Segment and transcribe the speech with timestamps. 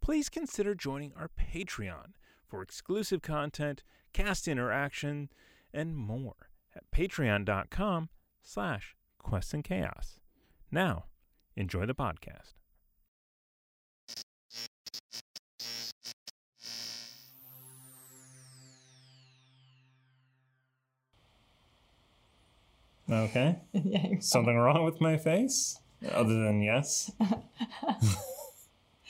[0.00, 2.12] please consider joining our Patreon
[2.46, 5.30] for exclusive content, cast interaction,
[5.72, 8.08] and more at patreon.com
[8.42, 10.18] slash quests and chaos.
[10.70, 11.06] Now,
[11.56, 12.54] enjoy the podcast.
[23.10, 23.58] Okay.
[23.72, 25.78] yeah, Something wrong with my face?
[26.12, 27.10] Other than yes.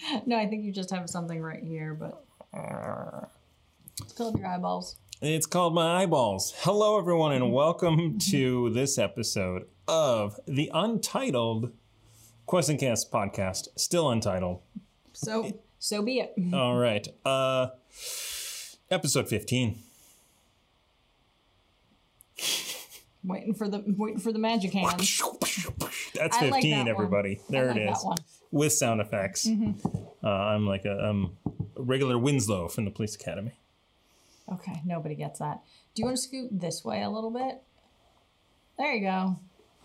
[0.27, 2.25] No, I think you just have something right here, but
[4.01, 4.97] it's called your eyeballs.
[5.23, 6.55] It's called My Eyeballs.
[6.59, 11.73] Hello, everyone, and welcome to this episode of the Untitled
[12.47, 13.69] Quest and Cast podcast.
[13.77, 14.61] Still untitled.
[15.13, 16.35] So, so be it.
[16.55, 17.07] All right.
[17.25, 17.69] Uh,
[18.91, 19.79] episode 15.
[23.25, 25.21] Waiting for the waiting for the magic hands.
[26.15, 27.41] That's I 15, like that everybody.
[27.49, 28.07] There I like it is.
[28.51, 29.47] With sound effects.
[30.23, 31.37] Uh, I'm like a, um,
[31.77, 33.53] a regular Winslow from the police academy.
[34.53, 35.63] Okay, nobody gets that.
[35.95, 37.63] Do you want to scoot this way a little bit?
[38.79, 39.39] There you go.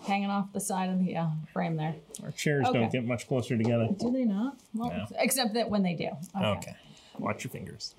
[0.04, 1.96] Hanging off the side of the uh, frame there.
[2.24, 2.80] Our chairs Okay.
[2.80, 3.90] don't get much closer together.
[4.00, 4.58] Do they not?
[4.74, 5.06] Well, No.
[5.18, 6.10] except that when they do.
[6.36, 6.46] Okay.
[6.46, 6.76] Okay.
[7.20, 7.94] Watch your fingers.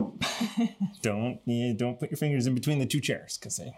[1.02, 3.72] don't yeah, don't put your fingers in between the two chairs because they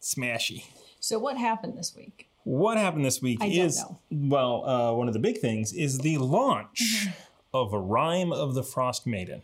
[0.00, 0.64] smashy.
[1.00, 2.28] So what happened this week?
[2.48, 6.16] What happened this week I is well, uh, one of the big things is the
[6.16, 7.10] launch Mm-hmm.
[7.52, 9.42] of a Rime of the Frostmaiden.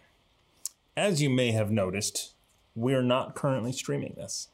[0.97, 2.33] As you may have noticed,
[2.75, 4.49] we're not currently streaming this.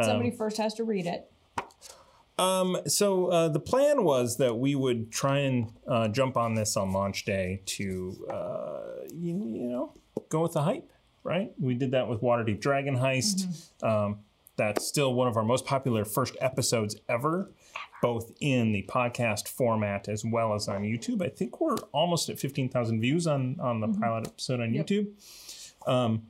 [0.00, 1.30] Somebody first has to read it.
[2.38, 6.78] Um, so uh, the plan was that we would try and uh, jump on this
[6.78, 8.80] on launch day to, uh,
[9.12, 9.92] you, you know,
[10.30, 10.90] go with the hype,
[11.24, 11.52] right?
[11.60, 13.46] We did that with Waterdeep Dragon Heist.
[13.82, 14.20] Um,
[14.60, 17.50] that's still one of our most popular first episodes ever,
[18.02, 21.24] both in the podcast format as well as on YouTube.
[21.24, 25.12] I think we're almost at 15,000 views on, on the pilot episode on YouTube.
[25.86, 26.24] Um,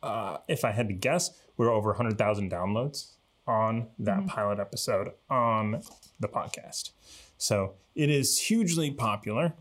[0.00, 3.14] uh, if I had to guess, we're over 100,000 downloads
[3.48, 5.82] on that pilot episode on
[6.20, 6.92] the podcast.
[7.36, 9.54] So it is hugely popular.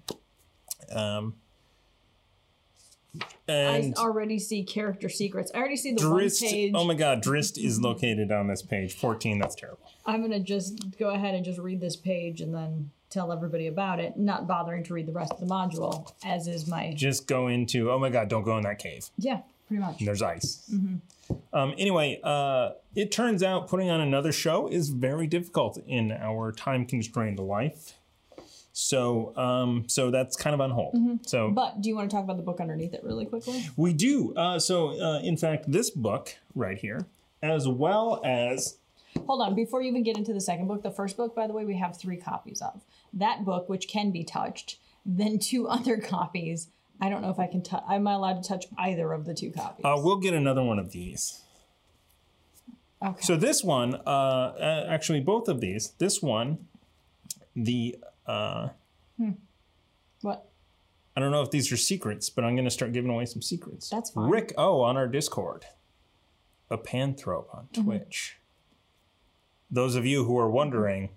[0.91, 1.37] Um,
[3.47, 5.51] and I already see character secrets.
[5.53, 6.71] I already see the one Drizzt, page.
[6.75, 9.39] oh my god, Drizzt is located on this page 14.
[9.39, 9.89] That's terrible.
[10.05, 13.99] I'm gonna just go ahead and just read this page and then tell everybody about
[13.99, 17.47] it, not bothering to read the rest of the module, as is my Just go
[17.47, 19.09] into, oh my god, don't go in that cave.
[19.17, 19.99] yeah, pretty much.
[19.99, 20.71] There's ice.
[21.53, 26.51] Um, anyway, uh, it turns out putting on another show is very difficult in our
[26.51, 27.93] time constrained life.
[28.73, 30.95] So, um, so that's kind of on hold.
[31.27, 33.65] So But do you want to talk about the book underneath it really quickly?
[33.75, 34.33] we do.
[34.35, 37.05] Uh, so, uh, in fact, this book right here,
[37.43, 38.77] as well as
[39.27, 41.51] Hold on, before you even get into the second book, the first book, by the
[41.51, 42.81] way, we have three copies of
[43.11, 44.77] that book, which can be touched.
[45.05, 46.69] Then two other copies.
[47.01, 47.83] I don't know if I can touch.
[47.89, 49.83] Am I allowed to touch either of the two copies?
[49.83, 51.41] uh, we'll get another one of these.
[53.05, 53.21] okay.
[53.21, 55.89] So this one, uh, actually, both of these.
[55.97, 56.67] This one,
[57.53, 58.69] the uh,
[60.21, 60.47] what?
[61.15, 63.41] I don't know if these are secrets, but I'm going to start giving away some
[63.41, 63.89] secrets.
[63.89, 64.29] That's fine.
[64.29, 65.65] Rick O on our Discord,
[66.69, 67.83] a panthrope on Mm-hmm.
[67.83, 68.37] Twitch.
[69.69, 71.09] Those of you who are wondering,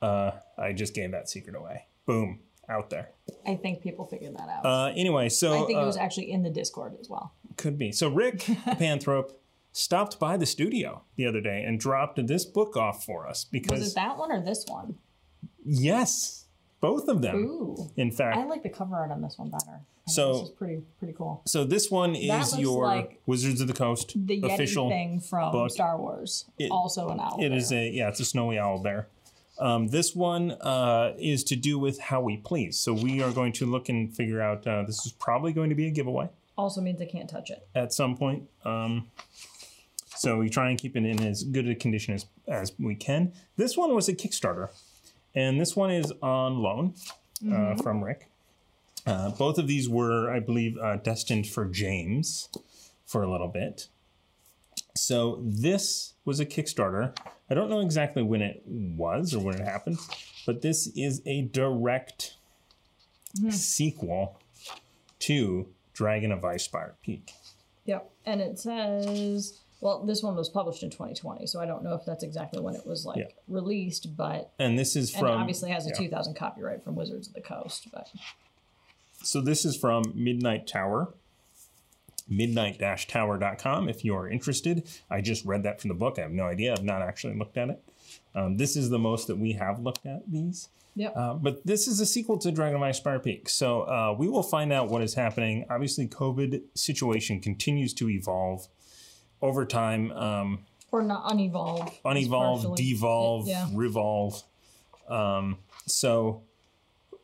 [0.00, 1.86] uh, I just gave that secret away.
[2.06, 3.10] Boom, out there.
[3.46, 4.66] I think people figured that out.
[4.66, 7.32] Uh, anyway, so I think uh, it was actually in the Discord as well.
[7.56, 7.92] could be.
[7.92, 9.32] So Rick Panthrope
[9.72, 13.78] stopped by the studio the other day and dropped this book off for us because
[13.80, 14.96] Was it that one or this one?
[15.64, 16.46] Yes,
[16.80, 17.36] both of them.
[17.36, 17.90] Ooh.
[17.96, 19.80] In fact, I like the cover art on this one better.
[20.06, 21.42] I So- this is pretty pretty cool.
[21.46, 24.88] so this one is your like Wizards of the Coast The Yeti official.
[24.88, 25.70] thing from book.
[25.70, 27.38] Star Wars, It- also an owl.
[27.40, 27.58] It bear.
[27.58, 29.08] is a yeah, it's a snowy owl bear.
[29.58, 32.78] Um, this one uh, is to do with how we please.
[32.80, 34.66] So we are going to look and figure out.
[34.66, 36.28] Uh, this is probably going to be a giveaway
[36.58, 37.66] also means I can't touch it.
[37.74, 38.48] at some point.
[38.64, 39.08] Um,
[40.14, 43.32] so we try and keep it in as good a condition as, as we can.
[43.56, 44.68] This one was a Kickstarter,
[45.34, 46.94] and this one is on loan
[47.52, 48.28] uh, from Rick.
[49.06, 52.48] Uh, both of these were, I believe, uh, destined for James
[53.04, 53.88] for a little bit.
[54.94, 57.16] So this was a Kickstarter.
[57.50, 59.98] I don't know exactly when it was or when it happened,
[60.46, 62.36] but this is a direct
[63.50, 64.38] sequel
[65.20, 67.32] to Dragon of Icespire Peak.
[67.84, 68.10] Yep.
[68.24, 72.04] And it says, well, this one was published in 2020, so I don't know if
[72.06, 73.24] that's exactly when it was like Yeah.
[73.48, 75.96] released, but And this is from obviously has a yeah.
[75.96, 78.08] 2000 copyright from Wizards of the Coast, but
[79.24, 81.12] So this is from Midnight Tower.
[82.28, 84.88] Midnight-tower.com if you are interested.
[85.10, 86.18] I just read that from the book.
[86.18, 86.72] I have no idea.
[86.72, 87.82] I've not actually looked at it.
[88.34, 90.68] Um, this is the most that we have looked at these.
[90.94, 91.12] yep.
[91.16, 93.48] Uh, but this is a sequel to Dragon of Icespire Peak.
[93.48, 95.64] So uh, we will find out what is happening.
[95.68, 98.68] Obviously, COVID situation continues to evolve
[99.42, 100.10] over time.
[100.12, 100.60] Um,
[100.90, 101.92] or not unevolve.
[102.04, 103.68] Unevolve, devolve, Yeah.
[103.74, 104.42] revolve.
[105.08, 106.42] Um, so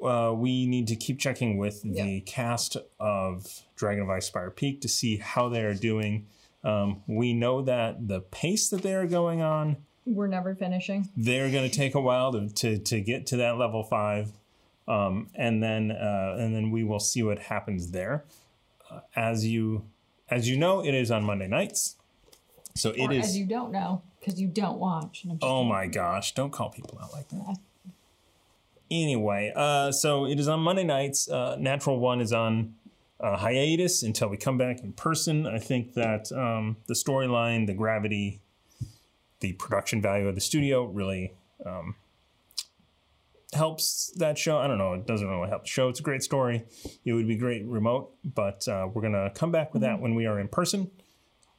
[0.03, 2.21] uh, we need to keep checking with the Yeah.
[2.27, 6.27] cast of Dragon of Icespire Peak to see how they are doing.
[6.65, 9.77] Um, we know that the pace that they are going on,
[10.07, 11.09] We're never finishing.
[11.17, 14.33] they're going to take a while to, to, to get to that level five.
[14.89, 18.25] Um, and then uh, and then we will see what happens there.
[18.91, 19.85] Uh, as you
[20.31, 21.97] as you know, it is on Monday nights.
[22.79, 23.27] So it or is.
[23.27, 25.25] as you don't know, because you don't watch.
[25.25, 27.57] And I'm Oh my gosh, don't call people out like that.
[28.91, 31.29] Anyway, uh, so it is on Monday nights.
[31.29, 32.75] Uh, Natural One is on
[33.21, 35.47] uh, hiatus until we come back in person.
[35.47, 38.41] I think that um, the storyline, the gravity,
[39.41, 41.33] the production value of the studio really
[41.67, 41.97] um,
[43.53, 44.59] helps that show.
[44.59, 45.89] I don't know, it doesn't really help the show.
[45.89, 46.65] It's a great story.
[47.05, 50.15] It would be great remote, but uh, we're going to come back with that when
[50.15, 50.91] we are in person.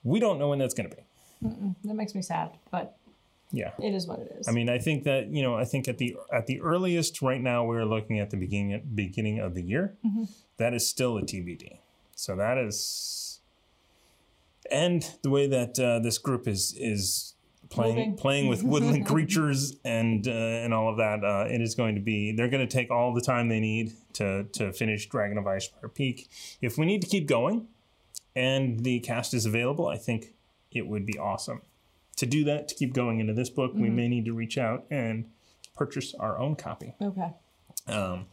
[0.03, 1.03] We don't know when that's going to be.
[1.41, 2.97] That makes me sad, but
[3.51, 3.71] Yeah.
[3.81, 4.47] it is what it is.
[4.47, 7.41] I mean, I think that you know, I think at the at the earliest right
[7.41, 9.95] now we're looking at the beginning beginning of the year.
[10.57, 11.79] That is still a TBD.
[12.15, 13.39] So that is,
[14.71, 17.33] and the way that uh, this group is is
[17.69, 18.15] playing Moving.
[18.17, 22.01] playing with woodland creatures and uh, and all of that, uh, it is going to
[22.01, 22.33] be.
[22.33, 25.93] They're going to take all the time they need to to finish Dragon of Icespire
[25.93, 26.27] Peak.
[26.61, 27.67] If we need to keep going,
[28.35, 30.33] and the cast is available, I think
[30.71, 31.61] it would be awesome
[32.15, 34.85] to do that to keep going into this book we may need to reach out
[34.91, 35.25] and
[35.75, 37.29] purchase our own copy okay.
[37.87, 38.25] um,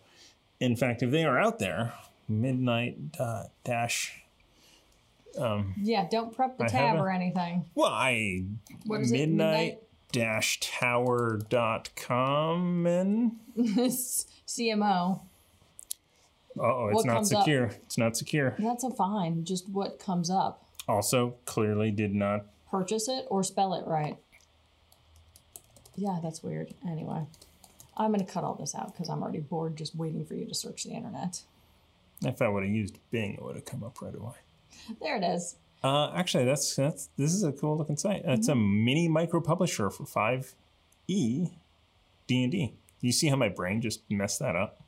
[0.61, 1.93] in fact if they are out there
[2.29, 4.23] midnight uh, dash
[5.81, 7.65] Yeah, don't prep the I tab or anything.
[7.75, 8.43] well i
[8.87, 9.19] What is it?
[9.19, 9.79] midnight
[10.12, 15.21] dash tower dot com and CMO.
[16.59, 17.41] oh it's What not comes up?
[17.43, 19.44] secure it's not secure That's a fine.
[19.44, 20.66] Just what comes up.
[20.88, 24.17] Also clearly did not Purchase it or spell it right.
[25.94, 26.75] Yeah, that's weird.
[26.87, 27.27] Anyway,
[27.97, 30.47] I'm going to cut all this out because I'm already bored just waiting for you
[30.47, 31.43] to search the internet.
[32.25, 34.35] if i would have used bing it would have come up right away
[35.00, 35.56] There it is.
[35.83, 38.23] Uh, actually, that's that's this is a cool looking site.
[38.25, 40.55] It's a mini micro publisher for five
[41.06, 41.49] E
[42.27, 42.75] D and D.
[43.00, 44.83] You see how my brain just messed that up?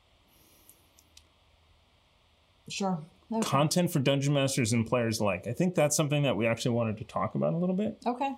[2.69, 2.99] Sure.
[3.31, 3.47] Okay.
[3.47, 5.47] Content for dungeon masters and players alike.
[5.47, 7.99] I think that's something that we actually wanted to talk about a little bit.
[8.07, 8.35] okay.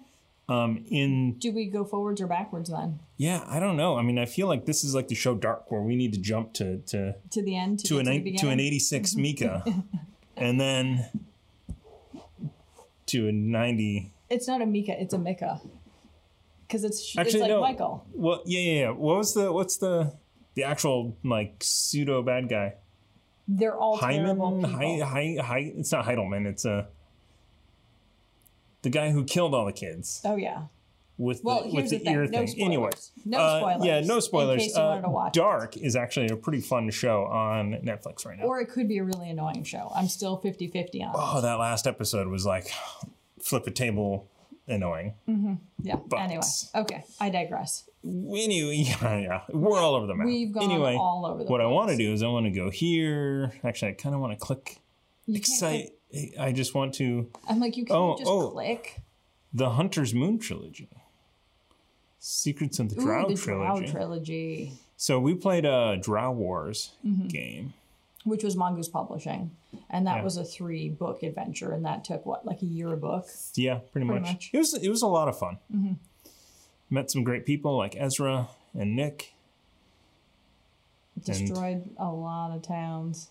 [0.49, 2.99] Um, in Do we go forwards or backwards then?
[3.17, 3.97] yeah, I don't know.
[3.97, 6.19] I mean, I feel like this is like the show Dark, where we need to
[6.19, 7.79] jump to to To the end?
[7.81, 9.63] To, to an to, to an eighty six Mika,
[10.37, 11.07] and then
[13.07, 14.11] to a ninety.
[14.29, 15.61] It's not a Mika, it's a Mika.
[16.67, 17.61] Because it's, Actually, it's like no.
[17.61, 18.07] Michael.
[18.13, 18.91] Well, yeah, yeah, yeah.
[18.91, 20.15] What was the what's the
[20.55, 22.75] the actual like pseudo bad guy?
[23.53, 24.71] They're all terrible Hyman.
[24.71, 26.47] Hy, Hy, Hy, it's not Heidelman.
[26.47, 26.87] It's uh,
[28.83, 30.63] the guy who killed all the kids oh, yeah.
[31.19, 32.63] with Well, the with the, the ear no thing.
[32.63, 33.13] Anyway, spoilers.
[33.25, 34.63] No uh, spoilers, yeah, no spoilers.
[34.63, 35.31] case you wanted to Uh.
[35.33, 38.45] Dark is actually a pretty fun show on Netflix right now.
[38.45, 39.91] Or it could be a really annoying show.
[39.97, 41.17] I'm still 50 50 on it.
[41.19, 42.71] oh, that last episode was like
[43.41, 44.29] flip a table
[44.71, 45.15] annoying.
[45.83, 45.97] Yeah.
[46.07, 46.43] but- Anyway,
[46.75, 47.05] okay.
[47.21, 47.85] I digress.
[48.05, 50.27] Anyway, yeah, yeah, we're all over the map.
[50.27, 52.51] We've gone anyway, all over the what I want to do is I want to
[52.51, 53.53] go here.
[53.63, 54.79] Actually, I kind of want to click
[55.27, 55.91] You excite.
[56.39, 58.51] I just want to I'm like, you can't Oh, just oh.
[58.53, 59.01] click.
[59.53, 60.89] the Hunter's Moon trilogy,
[62.19, 63.85] Secrets of the Ooh, Drow the trilogy.
[63.87, 67.29] Drow trilogy, so we played a Drow Wars Mm-hmm.
[67.29, 67.75] game.
[68.25, 69.51] Which was Mongoose Publishing.
[69.89, 70.25] And that Yeah.
[70.25, 71.73] was a three book adventure.
[71.73, 73.27] And that took, what, like a year a book?
[73.55, 74.23] Yeah, pretty, Pretty much.
[74.33, 74.51] much.
[74.53, 75.59] It was it was a lot of fun.
[76.91, 79.35] Met some great people like Ezra and Nick.
[81.25, 83.31] Destroyed a lot of towns.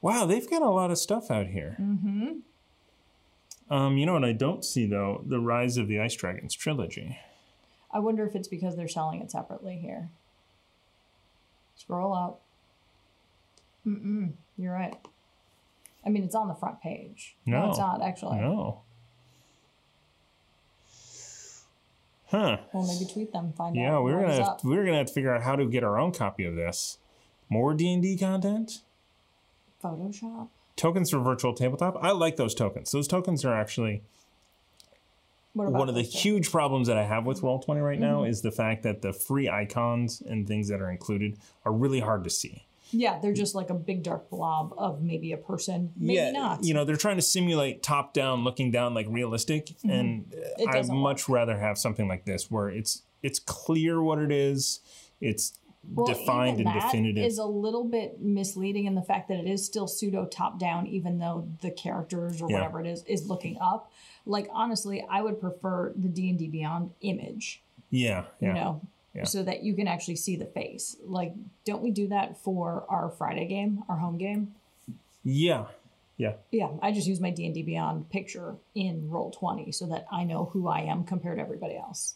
[0.00, 1.76] Wow, they've got a lot of stuff out here.
[1.80, 2.40] Mm-hmm.
[3.70, 5.22] Um, you know what I don't see though?
[5.26, 7.18] The Rise of the Ice Dragons trilogy.
[7.92, 10.10] I wonder if it's because they're selling it separately here.
[11.76, 12.40] Scroll up.
[13.86, 14.96] Mm-mm, you're right.
[16.06, 17.36] I mean, it's on the front page.
[17.46, 17.70] No.
[17.70, 18.38] it's not actually.
[18.38, 18.80] No.
[22.28, 22.56] Huh.
[22.72, 25.06] Well, maybe tweet them, find Yeah, out we we're gonna have, we we're gonna have
[25.06, 26.98] to figure out how to get our own copy of this.
[27.48, 28.80] More D and D content.
[29.82, 30.48] Photoshop.
[30.76, 31.96] tokens for virtual tabletop.
[32.02, 32.90] I like those tokens.
[32.90, 34.02] Those tokens are actually
[35.52, 36.18] What about one of the two?
[36.18, 38.30] huge problems that I have with Roll20 right now Mm-hmm.
[38.30, 41.36] is the fact that the free icons and things that are included
[41.66, 42.63] are really hard to see.
[42.90, 46.62] Yeah, they're just like a big dark blob of maybe a person, maybe not.
[46.64, 50.62] You know, they're trying to simulate top down, looking down like realistic, and Mm-hmm.
[50.62, 54.80] It I'd much rather have something like this where it's it's clear what it is,
[55.20, 55.58] it's
[55.92, 57.24] Well, defined and that definitive.
[57.24, 60.86] is a little bit misleading in the fact that it is still pseudo top down,
[60.86, 62.56] even though the characters or Yeah.
[62.58, 63.90] whatever it is is looking up.
[64.26, 67.62] Like honestly, I would prefer the D and D Beyond image.
[67.90, 68.48] yeah, yeah.
[68.48, 68.80] You know.
[69.14, 69.24] Yeah.
[69.24, 70.96] So that you can actually see the face.
[71.04, 74.54] Like, don't we do that for our Friday game, our home game?
[75.22, 75.66] Yeah.
[76.16, 76.34] Yeah.
[76.50, 80.06] Yeah, I just use my D and D Beyond picture in Roll Twenty so that
[80.12, 82.14] I know who I am compared to everybody else.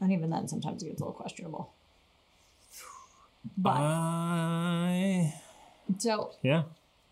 [0.00, 1.72] And even then, sometimes it gets a little questionable.
[3.56, 5.34] But I
[5.98, 6.64] so, yeah.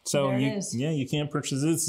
[0.05, 1.89] So you yeah, you can't purchase this.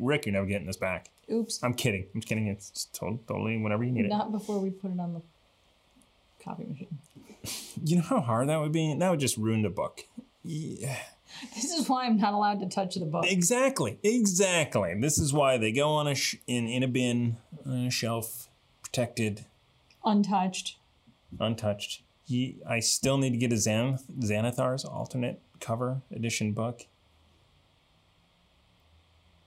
[0.00, 1.10] Rick, you're never getting this back.
[1.30, 2.06] oops, I'm kidding.
[2.14, 2.46] I'm kidding.
[2.46, 4.08] It's just totally whenever you need it.
[4.08, 5.22] not before we put it on the
[6.42, 6.98] copy machine.
[7.84, 8.94] You know how hard that would be?
[8.98, 10.02] That would just ruin the book.
[10.44, 10.96] Yeah.
[11.54, 13.24] This is why I'm not allowed to touch the book.
[13.30, 13.98] Exactly.
[14.02, 14.94] Exactly.
[15.00, 18.48] This is why they go on a sh- in in a bin on a shelf,
[18.82, 19.46] protected,
[20.04, 20.76] Untouched.
[21.40, 22.02] untouched.
[22.26, 26.82] Ye- I still need to get a Xanath- Xanathar's alternate cover edition book.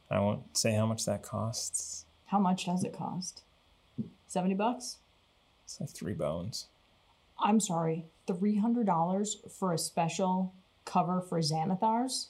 [0.10, 2.06] I won't say how much that costs.
[2.28, 3.44] How much does it cost?
[4.28, 4.98] 70 bucks?
[5.64, 6.68] It's like three bones.
[7.39, 10.54] I'm sorry, $300 for a special
[10.86, 12.27] cover for Xanathars?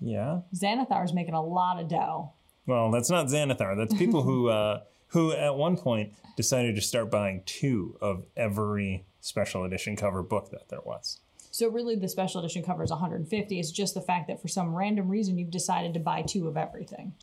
[0.00, 0.40] Yeah.
[0.54, 2.32] Xanathar's making a lot of dough.
[2.66, 3.76] Well, that's not Xanathar.
[3.76, 9.04] That's people who uh, who at one point decided to start buying two of every
[9.20, 11.18] special edition cover book that there was.
[11.50, 13.58] So really the special edition cover is 150.
[13.58, 16.56] It's just the fact that for some random reason you've decided to buy two of
[16.56, 17.14] everything.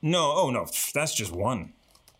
[0.00, 1.72] No, oh no, that's just one.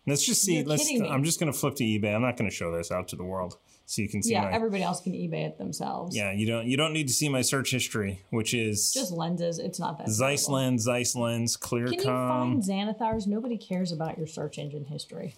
[0.05, 0.57] Let's just see.
[0.57, 0.89] You're let's.
[1.09, 2.13] I'm just gonna flip to eBay.
[2.13, 4.51] I'm not gonna show this out to the world so you can see yeah, my.
[4.51, 6.15] everybody else can eBay it themselves.
[6.15, 6.65] yeah, you don't.
[6.65, 9.59] You don't need to see my search history, which is Just lenses.
[9.59, 10.09] It's not that.
[10.09, 10.55] Zeiss terrible.
[10.55, 13.27] lens, Zeiss lens, Can you find Xanathars?
[13.27, 15.35] Nobody cares about your search engine history.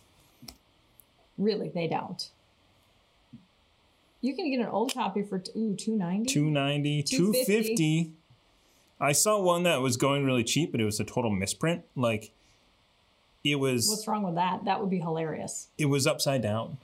[1.37, 2.29] Really, they don't.
[4.21, 7.75] You can get an old copy for ooh, 290 290, 250.
[7.75, 8.13] 250.
[8.99, 11.83] I saw one that was going really cheap, but it was a total misprint.
[11.95, 12.31] Like
[13.45, 14.65] it was What's wrong with that?
[14.65, 15.67] That would be hilarious.
[15.77, 16.77] it was upside down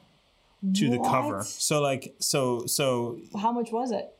[0.76, 1.38] to the cover.
[1.38, 1.46] What?
[1.48, 4.14] So like so so How much was it?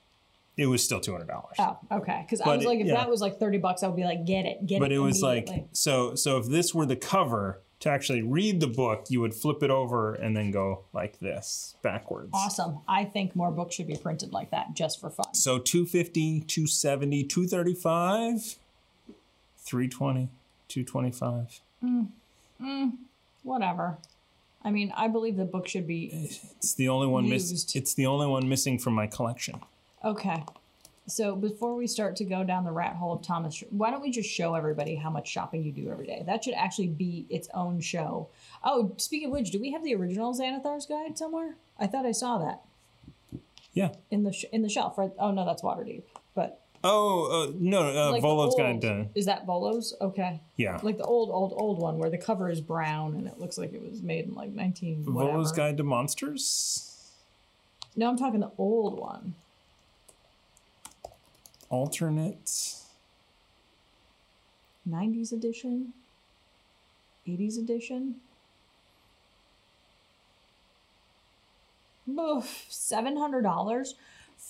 [0.58, 1.56] it was still two hundred dollars.
[1.60, 2.22] Oh, okay.
[2.26, 2.96] Because I was it- like, if yeah.
[2.96, 4.90] that was like 30 bucks, I would be like, get it, get but it.
[4.90, 8.68] But it was like so so if this were the cover to actually read the
[8.68, 12.30] book, you would flip it over and then go like this backwards.
[12.34, 12.80] awesome.
[12.88, 15.34] I think more books should be printed like that just for fun.
[15.34, 18.58] So 250, 270, 235,
[19.58, 20.30] 320,
[20.68, 21.62] 225.
[21.84, 22.08] Mm.
[22.62, 22.94] Mm,
[23.44, 23.98] whatever.
[24.64, 26.10] I mean, I believe the book should be
[26.58, 27.58] It's the only one missing.
[27.82, 29.60] It's the only one missing from my collection.
[30.06, 30.44] Okay.
[31.08, 34.12] So before we start to go down the rat hole of Thomas, why don't we
[34.12, 36.24] just show everybody how much shopping you do every day?
[36.26, 38.30] That should actually be its own show.
[38.64, 41.56] Oh, speaking of which, do we have the original Xanathar's guide somewhere?
[41.80, 42.62] I thought I saw that
[43.74, 43.94] Yeah.
[44.12, 44.98] in the sh- in the shelf.
[44.98, 45.12] Right?
[45.18, 46.04] Oh no, that's Waterdeep.
[46.36, 49.96] But Oh uh, no, uh, like Volo's got uh, Is that Volo's?
[50.02, 50.42] Okay.
[50.58, 50.80] yeah.
[50.82, 53.74] Like the old, old, old one where the cover is brown and it looks like
[53.74, 55.04] it was made in like nineteen.
[55.04, 55.52] Volo's.
[55.52, 57.12] Guide to Monsters.
[57.96, 59.36] No, I'm talking the old one.
[61.70, 62.76] Alternate.
[64.90, 65.94] 90s edition,
[67.28, 68.16] 80s edition.
[72.10, 73.94] Oof, $700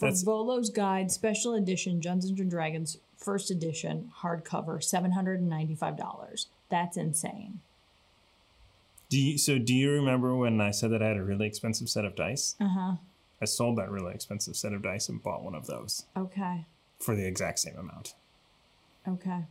[0.01, 6.47] for That's- Volo's Guide Special Edition Dungeons and Dragons First Edition hardcover, $795.
[6.69, 7.59] That's insane.
[9.09, 9.59] Do you, so?
[9.59, 12.55] Do you remember when I said that I had a really expensive set of dice?
[12.59, 12.95] Uh huh.
[13.41, 16.65] I sold that really expensive set of dice and bought one of those Okay.
[16.99, 18.15] for the exact same amount.
[19.07, 19.41] Okay.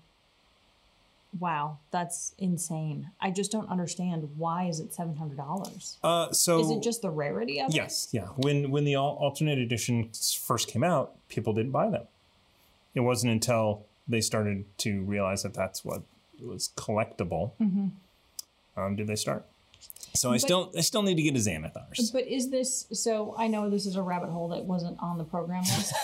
[1.38, 3.10] Wow, that's insane.
[3.20, 5.96] I just don't understand why is it $700?
[6.02, 7.76] Uh, so Is it just the rarity of it?
[7.76, 8.26] Yes, yeah.
[8.36, 12.04] When when the alternate editions first came out, people didn't buy them.
[12.94, 16.02] It wasn't until they started to realize that that's what
[16.42, 17.52] was collectible.
[18.76, 19.46] Um, did they start?
[20.14, 22.10] So I still I still need to get a Xanathar's.
[22.10, 23.34] But is this so?
[23.38, 25.94] I know this is a rabbit hole that wasn't on the program list,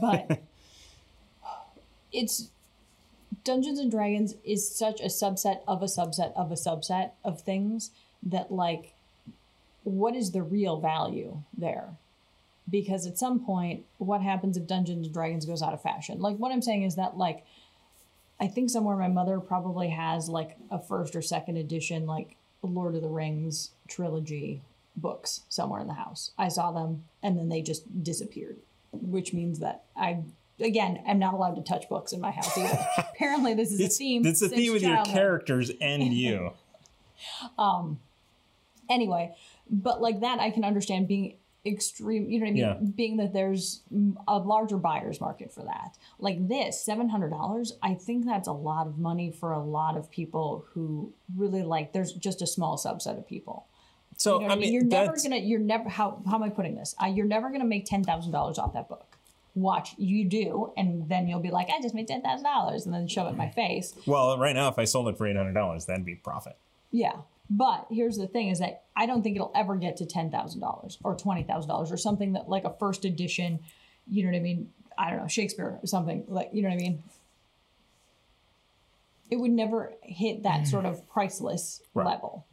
[0.00, 0.40] but
[2.12, 2.50] it's
[3.44, 7.90] Dungeons and Dragons is such a subset of a subset of a subset of things
[8.22, 8.94] that, like,
[9.84, 11.90] what is the real value there?
[12.70, 16.20] because at some point, what happens if Dungeons and Dragons goes out of fashion?
[16.20, 17.44] Like what I'm saying is that like
[18.40, 22.94] I think somewhere my mother probably has like a first or second edition like Lord
[22.94, 24.62] of the Rings trilogy
[24.96, 26.32] books somewhere in the house.
[26.38, 28.58] I saw them and then they just disappeared,
[28.92, 30.20] which means that I
[30.62, 32.78] again I'm not allowed to touch books in my house either.
[32.98, 34.26] Apparently, this is It's, a theme.
[34.26, 36.52] it's a theme with your characters and you.
[37.58, 37.98] Um.
[38.90, 39.34] Anyway
[39.74, 42.74] but like that i can understand being extreme you know what i mean Yeah.
[42.94, 43.80] being that there's
[44.28, 48.98] a larger buyer's market for that like this $700 i think that's a lot of
[48.98, 53.26] money for a lot of people who really like there's just a small subset of
[53.26, 53.66] people
[54.18, 56.74] So you know I mean, you're never gonna you're never how, how am i putting
[56.74, 59.11] this uh, you're never gonna make $10000 off that book
[59.54, 63.26] watch you do and then you'll be like i just made $10000 and then shove
[63.26, 65.86] it in my face well, right now, if I sold it for eight hundred dollars,
[65.86, 66.56] that'd be profit.
[66.90, 67.12] Yeah.
[67.48, 71.16] But here's the thing is that I don't think it'll ever get to $10,000 or
[71.16, 73.60] $20,000 or something that like a first edition,
[74.08, 74.70] you know what I mean?
[74.96, 77.02] I don't know, Shakespeare or something like, you know what I mean?
[79.30, 80.64] It would never hit that mm-hmm.
[80.66, 82.06] sort of priceless Right.
[82.06, 82.46] level.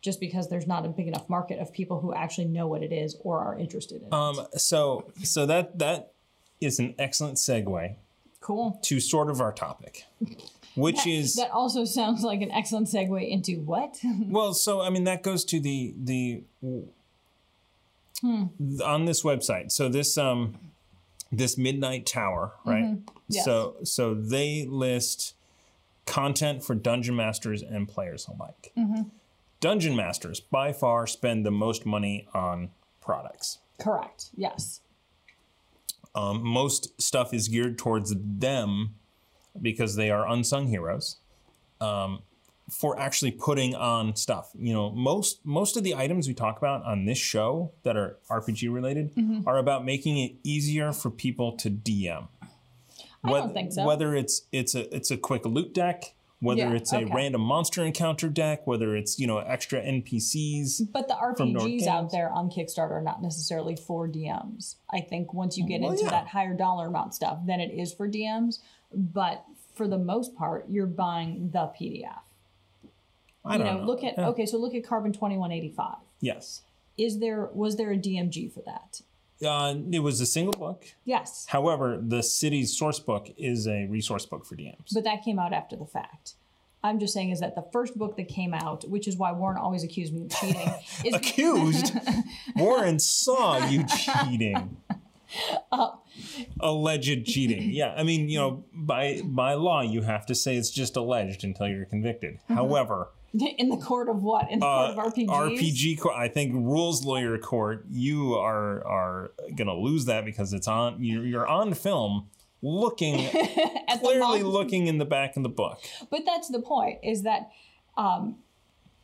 [0.00, 2.92] Just because there's not a big enough market of people who actually know what it
[2.92, 4.12] is or are interested in it.
[4.12, 4.46] Um.
[4.56, 6.12] So so that that
[6.60, 7.94] is an excellent segue
[8.40, 8.78] cool.
[8.82, 10.04] to sort of our topic,
[10.76, 13.98] which is That also sounds like an excellent segue into what?
[14.28, 14.54] well.
[14.54, 16.42] So I mean, that goes to the the
[18.20, 18.46] Hmm.
[18.84, 19.70] on this website.
[19.70, 20.58] So this um
[21.30, 22.84] this Midnight Tower, right?
[22.84, 23.08] Mm-hmm.
[23.28, 23.44] Yes.
[23.44, 25.34] So so they list
[26.06, 28.72] content for dungeon masters and players alike.
[28.76, 29.02] Mm-hmm.
[29.60, 33.58] Dungeon masters by far spend the most money on products.
[33.78, 34.30] Correct.
[34.36, 34.80] Yes.
[36.14, 38.94] Um, most stuff is geared towards them
[39.60, 41.16] because they are unsung heroes
[41.80, 42.20] um,
[42.70, 44.50] for actually putting on stuff.
[44.58, 48.16] You know, most most of the items we talk about on this show that are
[48.30, 49.12] RPG related
[49.46, 52.28] are about making it easier for people to DM.
[53.24, 53.84] I Wheth- don't think so.
[53.86, 57.12] Whether it's it's a it's a quick loot deck, whether Yeah, it's a okay.
[57.12, 60.92] random monster encounter deck, whether it's you know extra NPCs.
[60.92, 64.76] But the RPGs out there on Kickstarter are not necessarily for DMs.
[64.92, 66.10] I think once you get Well, into yeah.
[66.10, 68.60] that higher dollar amount stuff, then it is for DMs.
[68.94, 72.20] But for the most part, you're buying the PDF.
[73.44, 73.86] I you don't know, know.
[73.86, 74.28] look at Yeah.
[74.28, 75.96] okay, so look at Carbon twenty one eighty five.
[76.20, 76.62] Yes,
[76.96, 79.02] Is there was there a DMG for that?
[79.44, 80.84] Uh, it was a single book.
[81.04, 84.92] Yes, However, the city's source book is a resource book for DMs.
[84.92, 86.34] but that came out after the fact.
[86.82, 89.58] I'm just saying is that the first book that came out, which is why Warren
[89.58, 90.70] always accused me of cheating,
[91.04, 91.92] is Accused?
[92.56, 94.76] Warren saw you cheating.
[96.60, 97.70] Alleged cheating.
[97.70, 101.44] Yeah, I mean, you know, by by law, you have to say it's just alleged
[101.44, 102.38] until you're convicted.
[102.48, 103.10] However,
[103.58, 104.50] in the court of what?
[104.50, 105.58] In the uh, court of RPGs?
[105.58, 110.68] RPG, court, I think rules lawyer court, you are are gonna lose that because it's
[110.68, 111.02] on.
[111.02, 112.28] You're, you're on film,
[112.62, 113.26] looking
[113.88, 115.80] At clearly looking in the back of the book.
[116.10, 116.98] But that's the point.
[117.02, 117.50] Is that
[117.96, 118.36] um,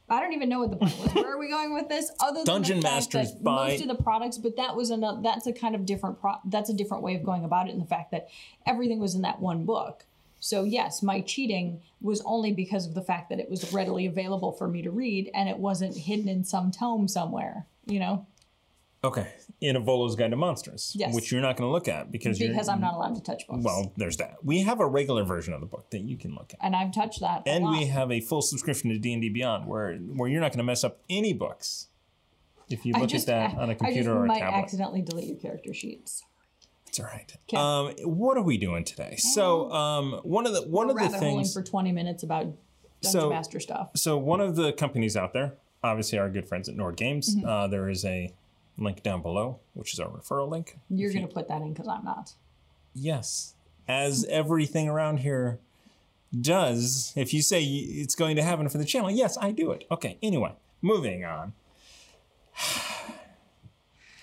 [0.08, 1.14] I don't even know what the point was.
[1.14, 2.10] Where are we going with this?
[2.20, 5.20] Other than Dungeon Masters buy- most of the products, but that was another.
[5.22, 6.20] That's a kind of different.
[6.20, 7.72] Pro- that's a different way of going about it.
[7.72, 8.28] In the fact that
[8.66, 10.06] everything was in that one book.
[10.44, 14.52] So yes, my cheating was only because of the fact that it was readily available
[14.52, 17.64] for me to read, and it wasn't hidden in some tome somewhere.
[17.86, 18.26] You know,
[19.02, 21.14] Okay, in Avolo's Guide to Monsters, Yes.
[21.14, 23.46] which you're not going to look at because you're because I'm not allowed to touch
[23.46, 23.64] books.
[23.64, 24.36] Well, there's that.
[24.44, 26.92] We have a regular version of the book that you can look at, and I've
[26.92, 27.44] touched that.
[27.46, 30.50] and we have a full subscription to D and D Beyond, where where you're not
[30.52, 31.88] going to mess up any books
[32.68, 34.58] if you look just, at that on a I just computer or a might tablet.
[34.58, 36.22] accidentally delete your character sheets.
[36.94, 37.54] It's all right.
[37.60, 39.16] Um, what are we doing today?
[39.16, 41.52] So, um, one of the one of the things.
[41.52, 43.88] for 20 minutes about Dungeon So- Master stuff.
[43.96, 47.34] so one of the companies out there, obviously our good friends at Nord Games.
[47.34, 47.48] Mm-hmm.
[47.48, 48.32] Uh, there is a
[48.78, 50.78] link down below, which is our referral link.
[50.88, 52.34] You're going to put that in because I'm not.
[52.94, 53.56] Yes,
[53.88, 55.58] as everything around here
[56.40, 57.12] does.
[57.16, 59.84] If you say it's going to happen for the channel, yes, I do it.
[59.90, 61.54] Okay, anyway, moving on.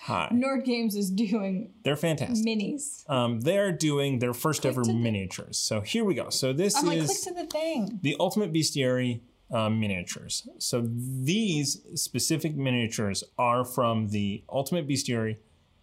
[0.06, 2.44] Hi, Nord Games is doing they're fantastic.
[2.44, 3.08] minis.
[3.08, 5.58] Um, they're doing their first ever to the- miniatures.
[5.58, 6.28] So here we go.
[6.30, 8.00] So this I'm like, click is to the thing.
[8.02, 9.20] the Ultimate Bestiary
[9.52, 10.48] um, miniatures.
[10.58, 15.36] So these specific miniatures are from the Ultimate Bestiary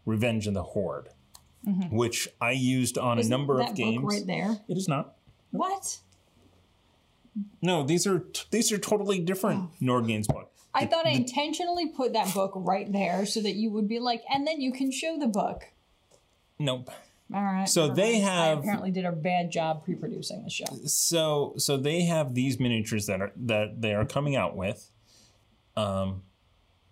[0.05, 1.09] Revenge of the Horde,
[1.89, 3.69] which I used on a number Mm-hmm.
[3.69, 4.01] of games.
[4.01, 4.57] book right there.
[4.67, 5.15] It is not.
[5.51, 5.99] What?
[7.61, 10.48] No, these are these are totally different Nord Games book.
[10.73, 14.21] I thought I intentionally put that book right there so that you would be like,
[14.33, 15.63] and then you can show the book.
[16.59, 16.89] Nope.
[17.33, 17.67] All right.
[17.69, 18.25] So they mind.
[18.29, 20.65] I have- apparently did a bad job pre-producing the show.
[20.85, 24.91] So so they have these miniatures that are that they are coming out with,
[25.75, 26.23] um,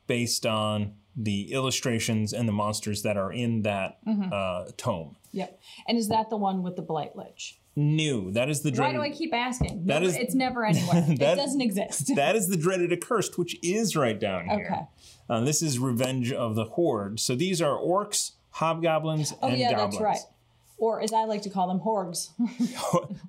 [0.07, 4.29] based on the illustrations and the monsters that are in that Mm-hmm.
[4.31, 5.15] uh, tome.
[5.31, 5.59] Yep.
[5.87, 7.59] And is that the one with the blight lich?
[7.77, 8.31] New.
[8.31, 8.97] That is the dreaded.
[8.97, 9.85] Why do I keep asking?
[9.85, 11.01] That No, is- it's never anywhere.
[11.01, 12.15] that- it doesn't exist.
[12.15, 14.65] that is the dreaded accursed, which is right down here.
[14.73, 14.81] Okay.
[15.29, 17.19] Uh, this is Revenge of the Horde.
[17.19, 19.93] So these are orcs, hobgoblins, oh and yeah, goblins.
[19.93, 20.19] that's right.
[20.79, 22.29] Or as I like to call them, horgs.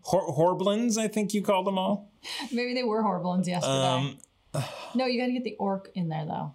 [0.03, 2.11] Hor- horblins, I think you called them all.
[2.53, 4.17] Maybe they were horblins yesterday.
[4.55, 6.53] Um, no, you got to get the orc in there though.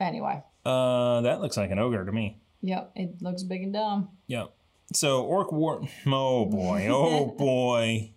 [0.00, 2.38] Anyway, uh, that looks like an ogre to me.
[2.60, 4.08] yep, it looks big and dumb.
[4.26, 4.46] Yeah.
[4.92, 5.82] So orc war.
[6.06, 6.86] Oh boy.
[6.90, 8.12] Oh boy.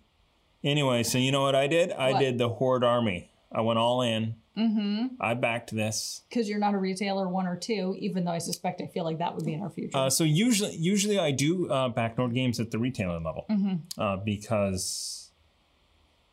[0.62, 1.90] Anyway, so you know what I did?
[1.92, 2.18] I What?
[2.20, 3.30] did the horde army.
[3.50, 4.34] I went all in.
[4.58, 5.14] Mm-hmm.
[5.20, 6.22] I backed this.
[6.28, 9.18] Because you're not a retailer one or two, even though I suspect I feel like
[9.18, 9.96] that would be in our future.
[9.96, 14.00] Uh, so usually, usually I do uh, back Nord games at the retailer level Mm-hmm.
[14.00, 15.30] uh, because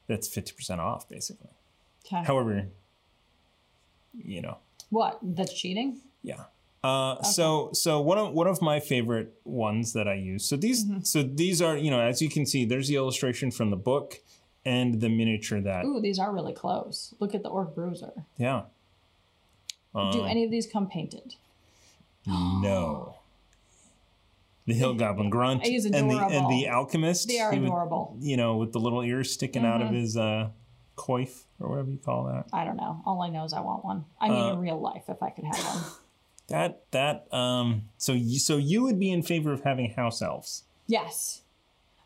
[0.07, 1.49] that's fifty percent off, basically.
[2.05, 2.23] okay.
[2.25, 2.67] However,
[4.13, 4.57] you know,
[4.89, 5.19] What?
[5.21, 6.01] That's cheating?
[6.23, 6.45] Yeah.
[6.83, 10.45] Uh, So so one of one of my favorite ones that I use.
[10.45, 11.01] So these Mm-hmm.
[11.03, 14.19] so these are you know as you can see there's the illustration from the book
[14.65, 17.13] and the miniature that Ooh, these are really close.
[17.19, 18.13] Look at the orc bruiser.
[18.37, 18.63] yeah
[19.95, 21.35] Do any of these come painted?
[22.25, 23.15] no.
[24.67, 27.29] The hill goblin grunt and the and the alchemist.
[27.29, 28.15] They are would- adorable.
[28.17, 28.25] Mm-hmm.
[28.29, 30.49] you know with the little ears sticking out of his uh,
[30.97, 32.47] coif or whatever you call that.
[32.51, 33.01] I don't know.
[33.05, 34.03] All I know is I want one.
[34.19, 35.83] I mean, Uh, in real life, if I could have one.
[36.49, 40.63] That that um so you, so you would be in favor of having house elves.
[40.87, 41.41] Yes.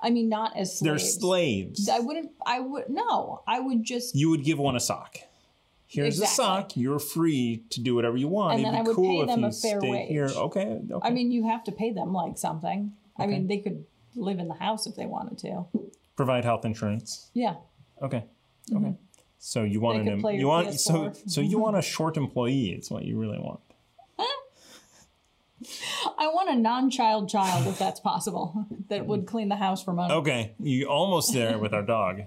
[0.04, 0.82] I mean, not as slaves.
[0.82, 1.88] They're slaves.
[1.90, 2.32] I wouldn't.
[2.46, 3.44] I would no.
[3.48, 4.16] I would just.
[4.16, 5.18] you would give one a sock.
[5.86, 6.76] Here's a sock.
[6.76, 8.54] You're free to do whatever you want.
[8.54, 10.08] And It'd then be I would cool pay them a fair wage.
[10.08, 10.30] here.
[10.34, 10.80] Okay.
[10.90, 11.08] okay.
[11.08, 12.94] I mean, you have to pay them like something.
[13.20, 15.66] I mean, they could live in the house if they wanted to.
[16.16, 17.30] provide health insurance.
[17.34, 17.56] Yeah.
[18.02, 18.24] Okay.
[18.74, 18.96] Okay.
[19.38, 20.22] So you want Mm-hmm.
[20.22, 21.30] They an you want so PS4.
[21.30, 22.70] so you want a short employee.
[22.72, 23.60] It's what you really want.
[26.18, 30.14] I want a non-child child if that's possible that would clean the house for money.
[30.14, 32.22] Okay, you almost there with our dog.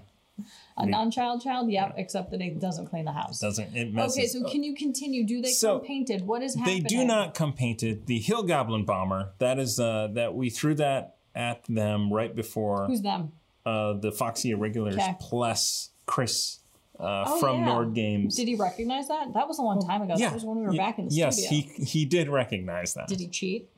[0.77, 3.39] A non-child child, yep, except that it doesn't clean the house.
[3.39, 4.17] Doesn't it messes?
[4.17, 5.25] Okay, so can you continue?
[5.25, 6.27] Do they So, come painted?
[6.27, 6.83] What is happening?
[6.83, 8.05] they do not come painted.
[8.07, 9.31] The Hill Goblin bomber.
[9.39, 13.31] That is uh that we threw that at them right before Who's them?
[13.65, 15.15] uh the Foxy Irregulars Okay.
[15.21, 16.59] plus Chris
[16.99, 17.65] uh, Oh, from yeah.
[17.65, 18.35] Nord Games.
[18.35, 19.33] Did he recognize that?
[19.33, 20.13] That was a long time ago.
[20.17, 21.69] yeah, That was when we were Ye- back in the yes, studio.
[21.77, 23.07] he he did recognize that.
[23.07, 23.69] Did he cheat?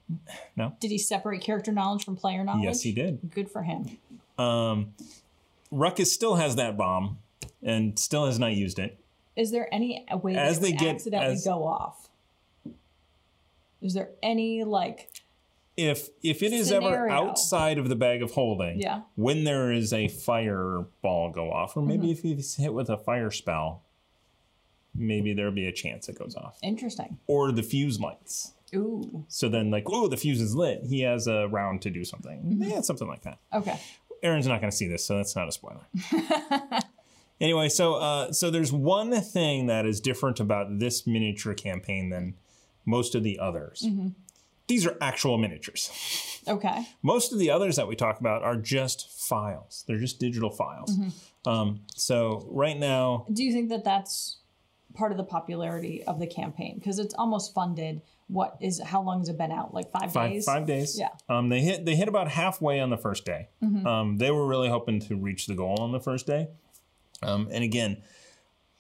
[0.56, 0.74] No.
[0.80, 2.64] Did he separate character knowledge from player knowledge?
[2.64, 3.20] Yes, he did.
[3.34, 3.98] Good for him.
[4.38, 4.94] Um,
[5.72, 7.18] Ruckus still has that bomb
[7.64, 8.98] and still has not used it.
[9.36, 12.08] Is there any way that As it they get- accidentally as- go off?
[13.82, 15.12] Is there any like
[15.78, 19.02] If if it is ever outside of the bag of holding, Yeah.
[19.16, 22.12] when there is a fireball go off, or maybe Mm-hmm.
[22.12, 23.84] if he's hit with a fire spell,
[24.96, 26.58] maybe there'll be a chance it goes off.
[26.64, 27.20] interesting?
[27.28, 28.54] Or the fuse lights.
[28.76, 30.82] Ooh, So then, like, oh, the fuse is lit.
[30.84, 32.40] He has a round to do something.
[32.40, 32.64] Mm-hmm.
[32.64, 33.38] Yeah, something like that.
[33.54, 33.80] okay.
[34.24, 35.88] Aaron's not going to see this, so that's not a spoiler.
[37.40, 42.34] anyway, so uh, so there's one thing that is different about this miniature campaign than
[42.86, 43.84] most of the others.
[43.86, 44.08] Mm-hmm.
[44.68, 46.42] These are actual miniatures.
[46.48, 46.88] Okay.
[47.02, 49.84] Most of the others that we talk about are just files.
[49.88, 50.98] They're just digital files.
[50.98, 51.50] Mm-hmm.
[51.50, 54.40] Um, so right now, Do you think that that's
[54.94, 58.02] part of the popularity of the campaign because it's almost funded?
[58.28, 59.74] What is how long has it been out?
[59.74, 60.46] Like five, five days.
[60.46, 61.00] five days.
[61.00, 61.10] Yeah.
[61.30, 63.48] Um, they hit they hit about halfway on the first day.
[63.64, 63.88] Mm-hmm.
[63.88, 66.50] Um, they were really hoping to reach the goal on the first day.
[67.24, 68.02] Um, and again,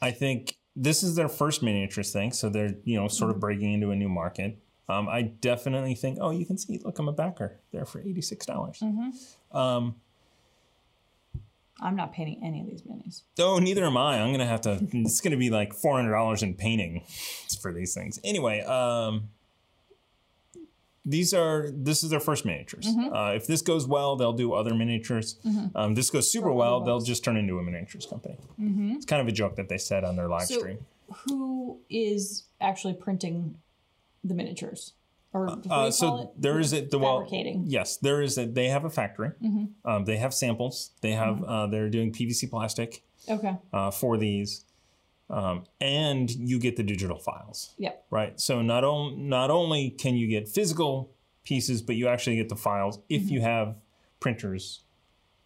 [0.01, 3.73] I think this is their first miniatures thing, so they're you know sort of breaking
[3.73, 4.59] into a new market.
[4.89, 6.17] Um, I definitely think.
[6.21, 6.79] Oh, you can see.
[6.83, 8.81] Look, I'm a backer there for eighty six dollars.
[11.79, 13.21] I'm not painting any of these minis.
[13.37, 14.19] Oh, neither am I.
[14.19, 14.79] I'm gonna have to.
[14.91, 17.03] it's gonna be like four hundred dollars in painting
[17.61, 18.19] for these things.
[18.23, 19.29] Anyway, um,
[21.05, 22.87] these are this is their first miniatures.
[22.87, 23.13] Mm-hmm.
[23.13, 25.37] Uh, if this goes well, they'll do other miniatures.
[25.75, 28.37] Um, this goes super well, they'll just turn into a miniatures company.
[28.59, 30.53] It's kind of a joke that they said on their live Mm-hmm.
[30.53, 30.85] So, stream.
[31.27, 33.55] who is actually printing
[34.23, 34.93] the miniatures?
[35.33, 36.41] Or you Uh, so it?
[36.41, 37.59] there is a the well, Fabricating.
[37.59, 37.69] Mm-hmm.
[37.69, 38.45] yes, there is a.
[38.45, 39.31] They have a factory.
[39.85, 40.91] Um, they have samples.
[41.01, 41.43] They have.
[41.43, 43.57] Uh, they're doing PVC plastic Okay.
[43.73, 44.63] uh, for these,
[45.29, 47.73] um, and you get the digital files.
[47.77, 48.05] Yep.
[48.09, 48.39] right?
[48.39, 51.11] So not on, not only can you get physical
[51.43, 53.33] pieces, but you actually get the files if Mm-hmm.
[53.33, 53.75] you have
[54.21, 54.83] printers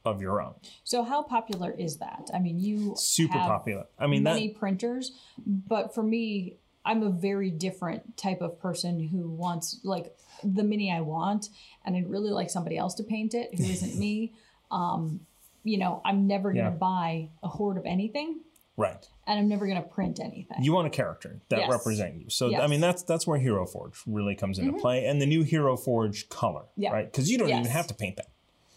[0.05, 0.53] of your own.
[0.83, 2.29] So how popular is that?
[2.33, 3.85] I mean, you Super popular.
[3.99, 5.11] I mean that many printers,
[5.45, 10.91] but for me, I'm a very different type of person who wants like the mini
[10.91, 11.49] I want,
[11.85, 14.33] and I'd really like somebody else to paint it who isn't me.
[14.71, 15.19] Um,
[15.65, 16.75] you know, I'm never gonna Yeah.
[16.77, 18.39] buy a horde of anything.
[18.77, 19.05] Right.
[19.27, 20.63] and I'm never going to print anything.
[20.63, 21.69] You want a character that Yes.
[21.69, 22.29] represent you.
[22.29, 25.43] So I mean that's that's where Hero Forge really comes into play, and the new
[25.43, 26.91] Hero Forge color, Yeah.
[26.93, 27.05] right?
[27.05, 28.27] Because you don't even have to paint that.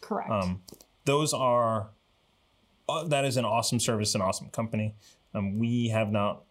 [0.01, 0.31] Correct.
[0.31, 0.62] Um,
[1.05, 1.90] those are
[2.88, 4.97] uh, that is an awesome service, an awesome company.
[5.33, 6.43] Um, we have not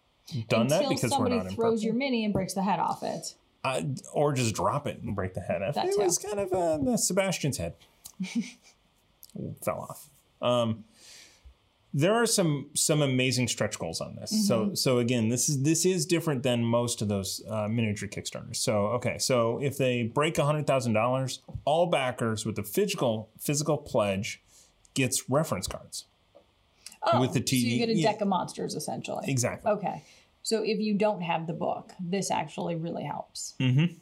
[0.48, 1.84] done Until that because we're somebody not in throws purple.
[1.84, 3.34] your mini and breaks the head off it.
[3.64, 5.74] I, or just drop it and break the head off.
[5.74, 6.02] That it too.
[6.02, 7.74] was kind of uh, Sebastian's head
[9.64, 10.10] fell off.
[10.42, 10.84] Um,
[11.96, 14.32] there are some some amazing stretch goals on this.
[14.32, 14.42] Mm-hmm.
[14.42, 18.56] So so again, this is this is different than most of those uh, miniature Kickstarters.
[18.56, 23.78] So okay, so if they break hundred thousand dollars, all backers with the physical physical
[23.78, 24.42] pledge
[24.94, 26.06] gets reference cards.
[27.12, 28.12] Oh, With the so you get a yeah.
[28.12, 29.24] deck of monsters essentially.
[29.30, 29.70] Exactly.
[29.72, 30.02] Okay.
[30.42, 33.54] So if you don't have the book, this actually really helps.
[33.60, 33.94] Mm-hmm.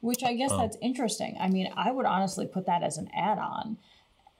[0.00, 0.36] Which I Oh.
[0.36, 1.36] guess that's interesting.
[1.40, 3.78] I mean, I would honestly put that as an add on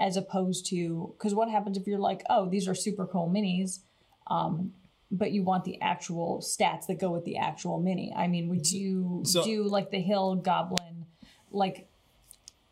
[0.00, 3.80] as opposed to because what happens if you're like, oh, these are super cool minis,
[4.28, 4.72] um,
[5.10, 8.12] but you want the actual stats that go with the actual mini?
[8.14, 11.06] I mean, would you So- do like the Hill Goblin,
[11.50, 11.88] like?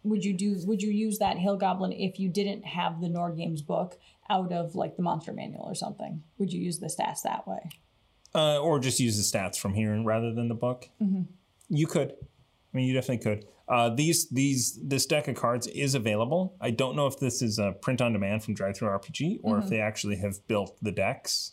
[0.04, 0.56] Would you do?
[0.66, 3.98] Would you use that Hill Goblin if you didn't have the Nord Games book
[4.30, 6.22] out of like the Monster Manual or something?
[6.38, 7.70] Would you use the stats that way?
[8.36, 10.88] uh, or just use the stats from here rather than the book.
[11.68, 12.10] You could.
[12.10, 13.46] I mean, you definitely could.
[13.68, 16.54] Uh, these these this deck of cards is available.
[16.60, 19.58] I don't know if this is a print on demand from Drive Through RPG or
[19.58, 21.52] if they actually have built the decks.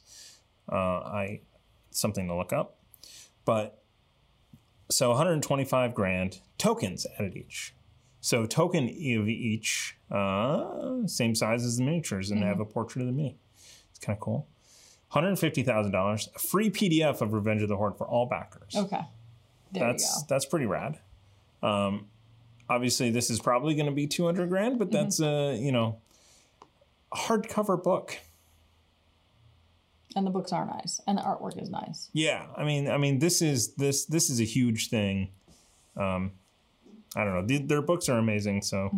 [0.72, 1.42] Uh, I
[1.90, 2.78] something to look up.
[3.46, 3.82] But
[4.92, 7.74] so 125 grand tokens added each.
[8.24, 13.02] So token of each, uh, same size as the miniatures, and they have a portrait
[13.02, 13.36] of the mini.
[13.90, 14.48] It's kind of cool.
[15.12, 18.78] $150,000, a free PDF of Revenge of the Horde for all backers.
[18.78, 19.02] Okay.
[19.74, 20.26] There that's you go.
[20.30, 21.00] that's pretty rad.
[21.62, 22.06] Um,
[22.70, 25.98] obviously, this is probably going to be 200 grand, but that's a, you know,
[27.14, 28.20] hardcover book.
[30.16, 32.10] And the books are nice, and the artwork is nice.
[32.14, 35.32] Yeah, I mean, I mean, this is this this is a huge thing.
[35.98, 36.32] Um,
[37.16, 37.46] I don't know.
[37.46, 38.62] The, their books are amazing.
[38.62, 38.90] So,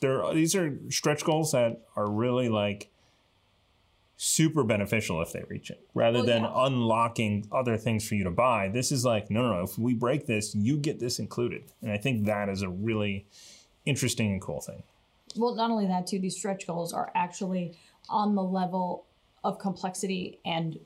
[0.00, 2.90] they're these are stretch goals that are really like
[4.22, 6.66] super beneficial if they reach it, rather Well, than yeah.
[6.66, 8.68] unlocking other things for you to buy.
[8.68, 9.62] This is like, no, no, no.
[9.62, 13.24] If we break this, you get this included, and I think that is a really
[13.86, 14.82] interesting and cool thing.
[15.36, 17.78] Well, not only that, too, these stretch goals are actually
[18.10, 19.06] on the level
[19.42, 20.78] of complexity and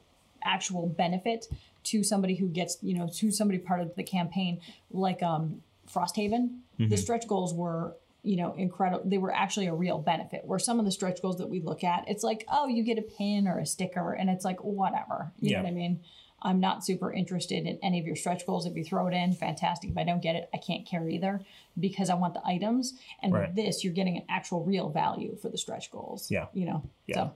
[0.45, 1.49] actual benefit
[1.85, 4.61] to somebody who gets, you know, to somebody part of the campaign,
[4.93, 5.61] like um,
[5.93, 6.59] Frosthaven.
[6.79, 6.97] The mm-hmm.
[6.97, 9.09] stretch goals were, you know, incredible.
[9.09, 10.43] They were actually a real benefit.
[10.45, 12.99] Where some of the stretch goals that we look at, it's like, oh, you get
[12.99, 15.33] a pin or a sticker, and it's like, whatever.
[15.41, 15.59] You Yeah.
[15.59, 16.01] know what I mean?
[16.43, 18.67] I'm not super interested in any of your stretch goals.
[18.67, 19.91] If you throw it in, fantastic.
[19.91, 21.41] If I don't get it, I can't care either
[21.79, 22.99] because I want the items.
[23.23, 23.47] And Right.
[23.49, 26.31] with this, you're getting an actual real value for the stretch goals.
[26.31, 26.49] Yeah.
[26.53, 26.83] You know?
[27.07, 27.15] Yeah.
[27.15, 27.33] So,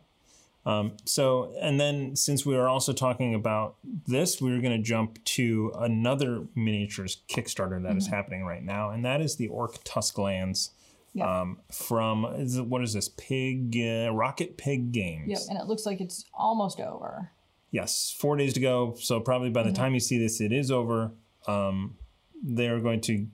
[1.04, 5.22] So, and then since we are also talking about this, we are going to jump
[5.24, 8.14] to another miniatures Kickstarter that is Mm-hmm.
[8.14, 10.70] happening right now, and that is the Orc Tusklands
[11.14, 11.40] yeah.
[11.40, 15.28] um, from is it, what is this Pig uh, Rocket Pig Games?
[15.30, 15.38] yep.
[15.48, 17.30] And it looks like it's almost over.
[17.70, 18.94] Yes, four days to go.
[19.00, 19.76] So probably by the Mm-hmm.
[19.82, 21.12] time you see this, it is over.
[21.46, 21.96] Um,
[22.42, 23.26] they are going to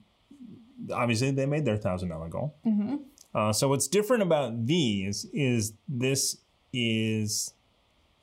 [0.93, 2.55] obviously they made their thousand dollar goal.
[2.65, 2.95] Mm-hmm.
[3.33, 6.37] Uh, so what's different about these is this
[6.75, 7.53] is.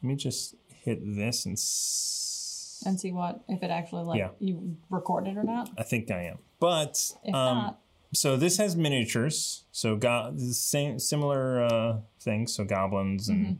[0.03, 1.55] Let me just hit this and.
[1.55, 4.31] S- And see what, if it actually, like, Yeah.
[4.41, 5.71] you record it or not.
[5.79, 7.79] I think I am, but If um, not,
[8.13, 9.65] so this has miniatures.
[9.73, 12.53] So go- same similar uh, things.
[12.55, 13.59] So goblins and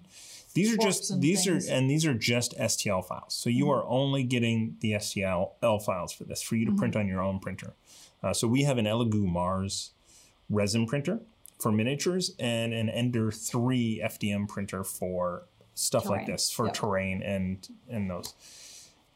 [0.55, 1.21] these are just Mm-hmm.
[1.21, 1.71] these things.
[1.71, 3.33] are and these are just STL files.
[3.35, 5.53] So you are only getting the STL
[5.85, 7.01] files for this for you to print Mm-hmm.
[7.01, 7.75] on your own printer.
[8.23, 9.93] Uh, so we have an Elegoo Mars
[10.51, 11.21] resin printer
[11.63, 15.45] for miniatures and an Ender three FDM printer for
[15.75, 16.75] stuff like this for Yep.
[16.75, 18.35] terrain and and those.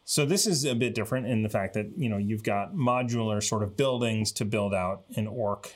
[0.04, 3.42] So this is a bit different in the fact that you know you've got modular
[3.42, 5.74] sort of buildings to build out an orc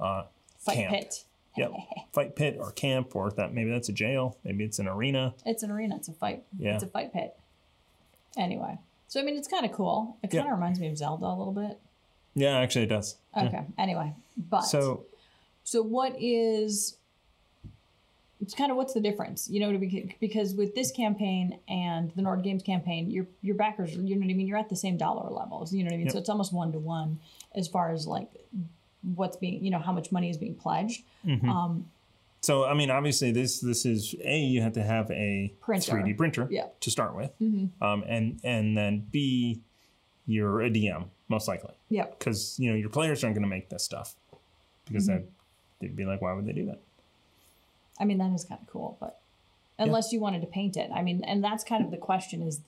[0.00, 0.24] uh,
[0.58, 0.94] fight camp.
[0.94, 1.24] pit.
[1.58, 1.72] Yep,
[2.12, 5.34] fight pit or camp or that maybe that's a jail, maybe it's an arena.
[5.44, 5.96] It's an arena.
[5.96, 6.44] It's a fight.
[6.58, 6.74] Yeah.
[6.74, 7.34] It's a fight pit.
[8.36, 8.78] Anyway.
[9.08, 10.16] So, I mean, it's kind of cool.
[10.22, 11.78] It kind of reminds me of Zelda a little bit.
[12.34, 13.16] Yeah, actually it does.
[13.36, 13.62] Okay.
[13.78, 14.12] Anyway.
[14.36, 14.62] But.
[14.62, 15.04] So
[15.66, 16.96] So what is
[18.40, 22.12] it's kind of what's the difference, you know, to be, because with this campaign and
[22.14, 24.76] the Nord Games campaign, your your backers, you know what I mean, you're at the
[24.76, 26.06] same dollar levels, you know what I mean.
[26.06, 26.12] Yep.
[26.12, 27.18] So it's almost one to one
[27.56, 28.28] as far as like
[29.16, 31.02] what's being, you know, how much money is being pledged.
[31.26, 31.90] Um,
[32.42, 36.46] so I mean obviously this this is a you have to have a 3D printer
[36.48, 36.66] Yeah.
[36.78, 39.60] to start with, um, and and then b
[40.26, 42.04] you're a DM most likely Yeah.
[42.18, 44.14] because you know your players aren't going to make this stuff
[44.86, 45.24] because that
[45.80, 46.80] they'd be like why would they do that?
[47.98, 49.20] I mean that is kind of cool, but
[49.78, 50.90] unless you wanted to paint it.
[50.94, 52.60] I mean, and that's kind of the question is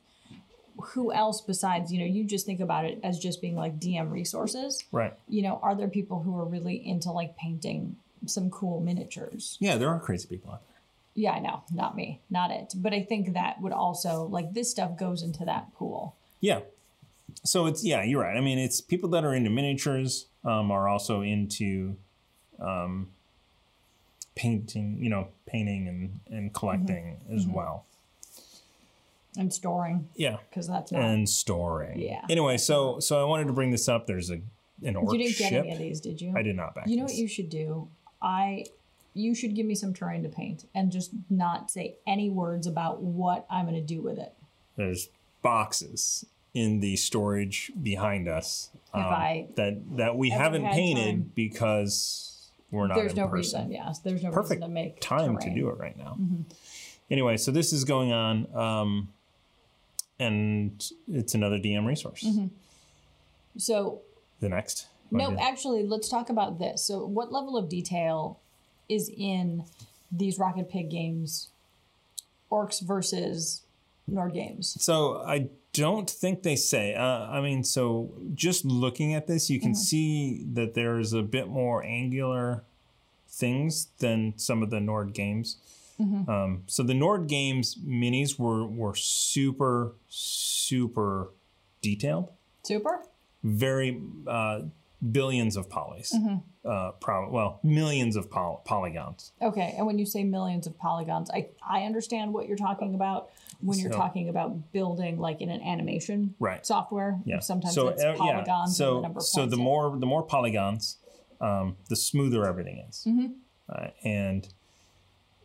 [0.79, 4.11] who else besides, you know, you just think about it as just being like DM
[4.11, 4.85] resources.
[4.93, 5.15] Right.
[5.29, 9.57] You know, are there people who are really into like painting some cool miniatures?
[9.61, 10.77] Yeah, there are crazy people out there.
[11.15, 11.63] Yeah, I know.
[11.73, 12.21] Not me.
[12.31, 12.75] Not it.
[12.77, 16.15] But I think that would also like this stuff goes into that pool.
[16.41, 16.61] Yeah.
[17.45, 18.37] So it's yeah, you're right.
[18.37, 21.97] I mean, it's people that are into miniatures um, are also into
[22.61, 23.09] um,
[24.35, 27.85] painting, you know, painting and and collecting as well.
[29.37, 31.03] And storing, Yeah, because that's not.
[31.03, 32.01] and storing.
[32.01, 32.25] Yeah.
[32.29, 34.07] Anyway, so so I wanted to bring this up.
[34.07, 34.41] There's a
[34.83, 35.51] an orc you didn't ship.
[35.51, 36.33] get any of these, did you?
[36.37, 36.89] I did not back.
[36.89, 37.13] You know this.
[37.13, 37.89] what you should do?
[38.23, 38.65] I
[39.15, 43.01] you should give me some terrain to paint and just not say any words about
[43.03, 44.33] what I'm going to do with it.
[44.77, 45.09] There's
[45.43, 52.28] boxes in the storage behind us um, I that that we haven't painted time- because
[52.71, 52.97] we're not.
[52.97, 53.69] There's no person.
[53.69, 53.73] reason.
[53.73, 56.19] Yes, there's no Perfect reason to make time to do it right now.
[57.11, 59.09] Anyway, so this is going on, um,
[60.19, 62.27] and it's another DM resource.
[63.57, 64.03] So
[64.41, 64.87] The next.
[65.11, 66.85] no, actually, let's talk about this.
[66.85, 68.39] So, what level of detail
[68.89, 69.65] is in
[70.13, 71.49] these Rocket Pig games?
[72.51, 73.63] Orcs versus
[74.07, 74.77] Nord games.
[74.81, 76.95] So I don't think they say.
[76.95, 81.49] Uh, I mean, so just looking at this, you can see that there's a bit
[81.49, 82.65] more angular
[83.29, 85.57] things than some of the Nord games.
[86.01, 91.31] Um, so the Nord games minis were were super super
[91.83, 92.31] detailed,
[92.63, 93.03] Super.
[93.43, 94.61] very uh,
[95.11, 96.13] billions of polys.
[96.65, 99.33] Uh, prob- well, millions of poly- polygons.
[99.43, 103.31] Okay, and when you say millions of polygons, I I understand what you're talking about
[103.61, 106.65] when you're So- talking about building like in an animation Right.
[106.65, 107.21] software.
[107.25, 107.41] Yeah.
[107.41, 108.63] Sometimes so, it's uh, polygons yeah.
[108.63, 110.99] and So the number of so the more the more polygons,
[111.41, 113.05] um, the smoother everything is.
[113.07, 113.27] Mm-hmm.
[113.69, 114.49] Uh, and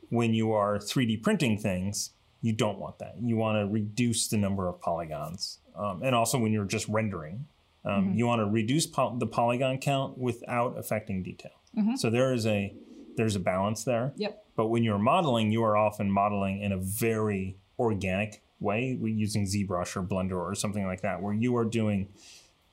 [0.09, 3.15] when you are 3D printing things, you don't want that.
[3.21, 5.59] You want to reduce the number of polygons.
[5.75, 7.45] Um, and also when you're just rendering,
[7.85, 8.17] um, Mm-hmm.
[8.17, 11.51] you want to reduce po- the polygon count without affecting detail.
[11.77, 11.95] Mm-hmm.
[11.95, 12.73] So there is a
[13.17, 14.13] there's a balance there.
[14.17, 14.43] Yep.
[14.55, 19.95] But when you're modeling, you are often modeling in a very organic way, using ZBrush
[19.95, 22.09] or Blender or something like that, where you are doing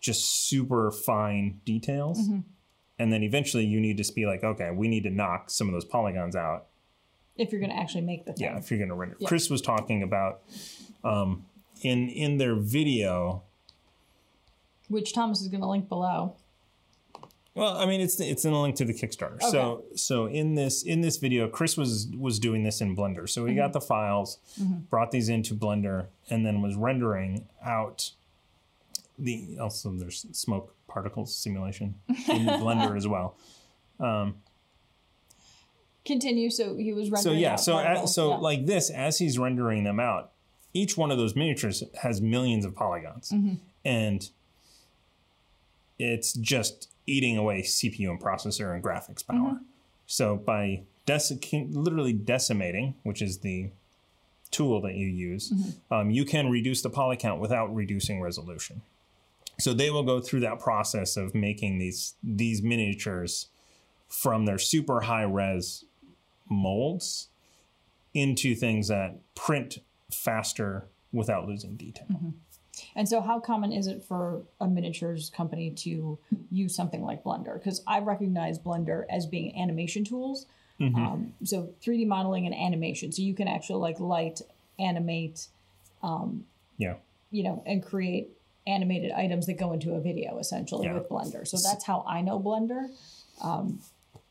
[0.01, 2.19] just super fine details.
[2.21, 2.41] Mm-hmm.
[2.99, 5.73] And then eventually you need to be like, okay, we need to knock some of
[5.73, 6.67] those polygons out.
[7.37, 8.47] If you're going to actually make the thing.
[8.47, 9.17] Yeah, if you're going to render.
[9.25, 10.43] Chris was talking about
[11.03, 11.47] um,
[11.83, 13.43] in in their video.
[14.89, 16.37] Which Thomas is going to link below.
[17.55, 19.43] Well, I mean, it's it's in the link to the Kickstarter.
[19.43, 23.29] So so in this in this video, Chris was was doing this in Blender.
[23.29, 23.73] So he got mm-hmm.
[23.73, 24.81] the files, mm-hmm.
[24.89, 28.11] brought these into Blender, and then was rendering out
[29.19, 33.37] the also there's smoke particles simulation in Blender as well.
[34.01, 34.37] Um,
[36.07, 36.49] Continue.
[36.49, 38.15] So he was So yeah, out so a particles.
[38.15, 38.37] so Yeah.
[38.37, 40.33] like this, as he's rendering them out,
[40.73, 43.57] each one of those miniatures has millions of polygons, mm-hmm.
[43.85, 44.31] and
[45.99, 49.37] it's just eating away CPU and processor and graphics power.
[49.37, 49.65] Mm-hmm.
[50.07, 53.71] So by deci- literally decimating, which is the
[54.51, 55.95] tool that you use, mm-hmm.
[55.95, 58.83] um, you can reduce the poly count without reducing resolution.
[59.59, 63.49] So they will go through that process of making these these miniatures
[64.09, 65.85] from their super high res
[66.49, 67.29] molds
[68.15, 69.79] into things that print
[70.11, 72.07] faster without losing detail.
[72.11, 72.31] Mm-hmm.
[72.97, 76.19] And so, how common is it for a miniatures company to
[76.51, 77.55] use something like Blender?
[77.55, 80.47] Because I recognize Blender as being animation tools.
[80.81, 80.97] Mm-hmm.
[80.97, 83.13] Um, so, 3D modeling and animation.
[83.13, 84.41] So, you can actually like light,
[84.79, 85.47] animate,
[86.79, 86.95] Yeah.
[87.31, 88.31] you know, and create
[88.67, 90.95] animated items that go into a video essentially Yeah.
[90.95, 91.47] with Blender.
[91.47, 92.89] So, that's how I know Blender.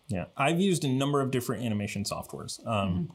[0.08, 0.26] Yeah.
[0.36, 2.66] I've used a number of different animation softwares.
[2.66, 3.12] Um,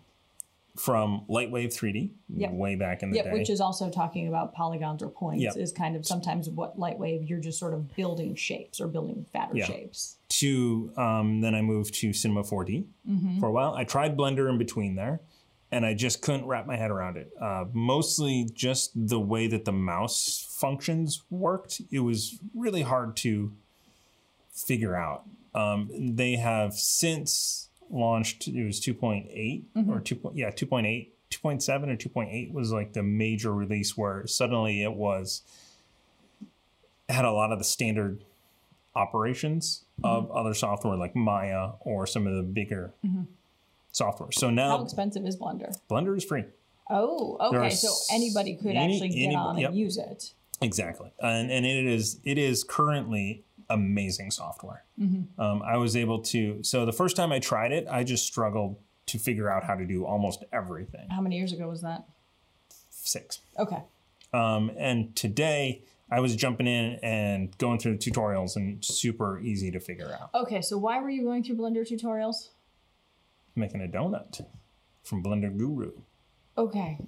[0.76, 2.40] From Lightwave 3D, Mm-hmm.
[2.40, 2.52] Yep.
[2.52, 3.32] way back in the Yep, day.
[3.32, 5.56] which is also talking about polygons or points, Yep.
[5.56, 9.56] is kind of sometimes what Lightwave, you're just sort of building shapes or building fatter
[9.56, 9.66] Yeah.
[9.66, 10.16] shapes.
[10.30, 13.38] to um, then I moved to Cinema 4D Mm-hmm.
[13.38, 13.74] for a while.
[13.74, 15.20] I tried Blender in between there,
[15.70, 17.30] and I just couldn't wrap my head around it.
[17.40, 21.82] Uh, mostly just the way that the mouse functions worked.
[21.92, 23.53] It was really hard to
[24.51, 25.22] figure out.
[25.55, 28.49] Um, they have since launched.
[28.49, 29.90] It was 2.8 Mm-hmm.
[29.90, 30.32] or 2.
[30.34, 31.09] Yeah, 2.8.
[31.30, 35.42] 2.7 or 2.8 was like the major release where suddenly it was
[37.09, 38.24] had a lot of the standard
[38.95, 42.92] operations of other software like Maya or some of the bigger
[43.92, 44.30] software.
[44.32, 45.74] So now, How expensive is Blender?
[45.90, 46.45] Blender is free.
[46.90, 47.70] Oh, okay.
[47.70, 49.70] So anybody could any- actually get any- on yep.
[49.70, 50.34] and use it.
[50.61, 54.84] Exactly, and and it is it is currently amazing software.
[55.38, 56.62] Um, I was able to.
[56.62, 59.84] So the first time I tried it, I just struggled to figure out how to
[59.84, 61.08] do almost everything.
[61.10, 62.04] How many years ago was that?
[62.90, 63.40] Six.
[63.58, 63.82] Okay.
[64.32, 69.70] Um, and today I was jumping in and going through the tutorials and super easy
[69.70, 70.30] to figure out.
[70.34, 72.48] Okay, so why were you going through Blender tutorials?
[73.56, 74.44] Making a donut
[75.02, 75.92] from Blender Guru.
[76.56, 76.98] Okay.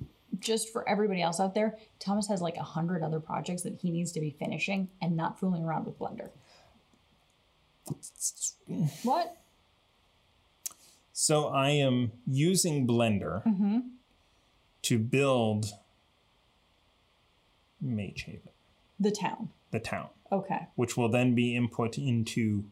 [0.40, 3.90] Just for everybody else out there, Thomas has like a hundred other projects that he
[3.90, 6.30] needs to be finishing and not fooling around with Blender.
[9.02, 9.36] What?
[11.12, 13.78] So I am using Blender mm-hmm.
[14.82, 15.66] to build
[17.80, 18.50] Mage Haven,
[19.00, 19.50] The town.
[19.70, 20.66] the town, Okay.
[20.74, 22.64] which will then be input into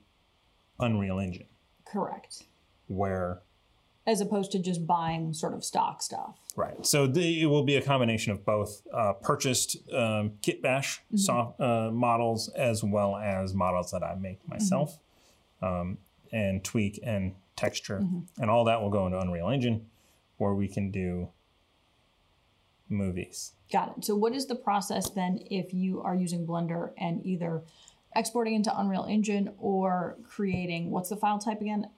[0.80, 1.46] Unreal Engine,
[1.84, 2.42] Correct.
[2.88, 3.40] where
[4.06, 6.36] As opposed to just buying sort of stock stuff.
[6.56, 6.84] Right.
[6.84, 11.58] So the, it will be a combination of both uh, purchased um, kit bash soft,
[11.58, 14.98] uh, models as well as models that I make myself
[15.62, 15.98] um,
[16.32, 18.04] and tweak and texture.
[18.38, 19.86] And all that will go into Unreal Engine
[20.36, 21.30] where we can do
[22.88, 23.52] movies.
[23.72, 24.04] Got it.
[24.04, 27.62] So what is the process then if you are using Blender and either
[28.14, 31.88] exporting into Unreal Engine or creating what's the file type again?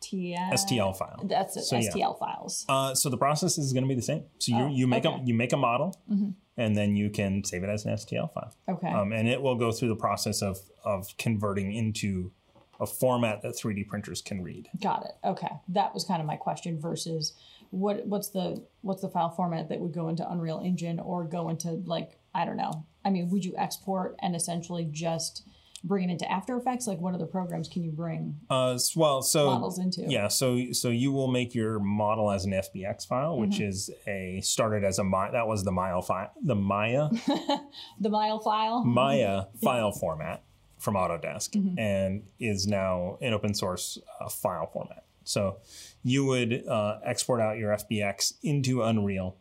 [0.00, 0.52] STL.
[0.52, 1.20] STL file.
[1.24, 1.62] That's it.
[1.64, 1.90] So, yeah.
[1.90, 2.64] STL files.
[2.68, 4.24] Uh, so the process is going to be the same.
[4.38, 5.20] So you, Oh, you make okay.
[5.20, 5.94] a you make a model,
[6.56, 8.54] and then you can save it as an STL file.
[8.68, 8.88] Okay.
[8.88, 12.32] um, and it will go through the process of of converting into
[12.80, 14.68] a format that 3D printers can read.
[14.80, 15.12] Got it.
[15.26, 15.50] Okay.
[15.68, 17.34] That was kind of my question versus
[17.70, 21.48] what what's the what's the file format that would go into Unreal Engine or go
[21.48, 22.86] into like I don't know.
[23.04, 25.42] I mean, would you export and essentially just
[25.84, 26.86] bring it into After Effects?
[26.86, 30.02] Like what other programs can you bring Uh, well, so models into?
[30.08, 34.40] yeah, so so you will make your model as an FBX file, which is a
[34.42, 37.08] started as a that was the Maya file, the Maya
[38.00, 38.84] The Mile file?
[38.84, 40.42] Maya file format
[40.78, 45.04] from Autodesk, and is now an open source uh, file format.
[45.24, 45.56] So
[46.04, 49.36] you would uh, export out your FBX into Unreal,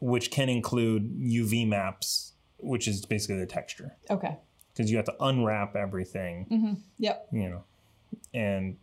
[0.00, 4.38] which can include UV maps, which is basically the texture, Okay.
[4.74, 6.72] Because you have to unwrap everything, mm-hmm.
[6.98, 7.28] Yep.
[7.32, 7.64] you know,
[8.34, 8.76] and.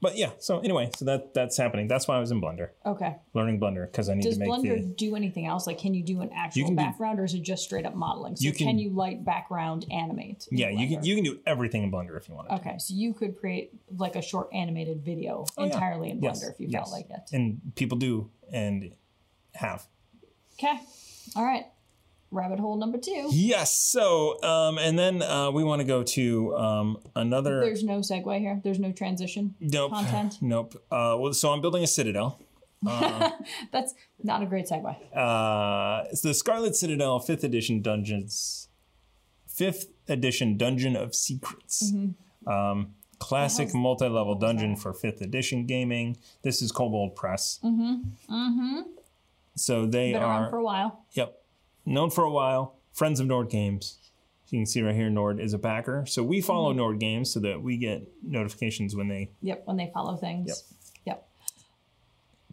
[0.00, 1.86] But yeah, so anyway, so that that's happening.
[1.86, 3.14] That's why I was in Blender, Okay.
[3.34, 5.64] learning Blender because I need Does to make Does Blender the do anything else?
[5.64, 8.34] Like, can you do an actual do- background, or is it just straight up modeling?
[8.34, 10.48] So, You can, can- you light background animate?
[10.50, 10.70] yeah.
[10.70, 12.48] You can you can do everything in Blender if you want.
[12.48, 12.56] to.
[12.56, 15.72] Okay, so you could create like a short animated video Oh, yeah.
[15.72, 16.80] entirely in Blender Yes, if you yes.
[16.82, 17.30] felt like it.
[17.32, 18.92] and people do and
[19.54, 19.86] have.
[20.54, 20.80] Okay.
[21.36, 21.66] All right.
[22.32, 23.28] Rabbit hole number two.
[23.30, 23.78] Yes.
[23.78, 27.60] So, um, and then uh, we want to go to um, another.
[27.60, 28.60] There's no segue here.
[28.64, 29.92] There's no transition nope.
[29.92, 30.38] content.
[30.42, 30.74] Nope.
[30.90, 32.40] Uh, well, so I'm building a citadel.
[32.82, 34.96] That's not a great segue.
[35.16, 38.68] Uh, it's the Scarlet Citadel Fifth Edition Dungeons,
[39.46, 41.92] Fifth Edition Dungeon of Secrets.
[41.92, 42.48] Mm-hmm.
[42.48, 46.16] Um, classic multi-level dungeon for Fifth Edition gaming.
[46.42, 47.60] This is Kobold Press.
[47.62, 48.34] Mm-hmm.
[48.34, 48.80] Mm-hmm.
[49.54, 50.26] So they Been are.
[50.26, 51.04] around for a while.
[51.12, 51.41] Yep.
[51.84, 52.76] Known for a while.
[52.92, 53.98] Friends of Nord Games.
[54.48, 56.04] You can see right here, Nord is a backer.
[56.06, 56.78] So we follow Mm-hmm.
[56.78, 59.30] Nord Games so that we get notifications when they.
[59.40, 60.48] Yep, when they follow things.
[60.48, 60.56] Yep.
[61.06, 61.28] Yep.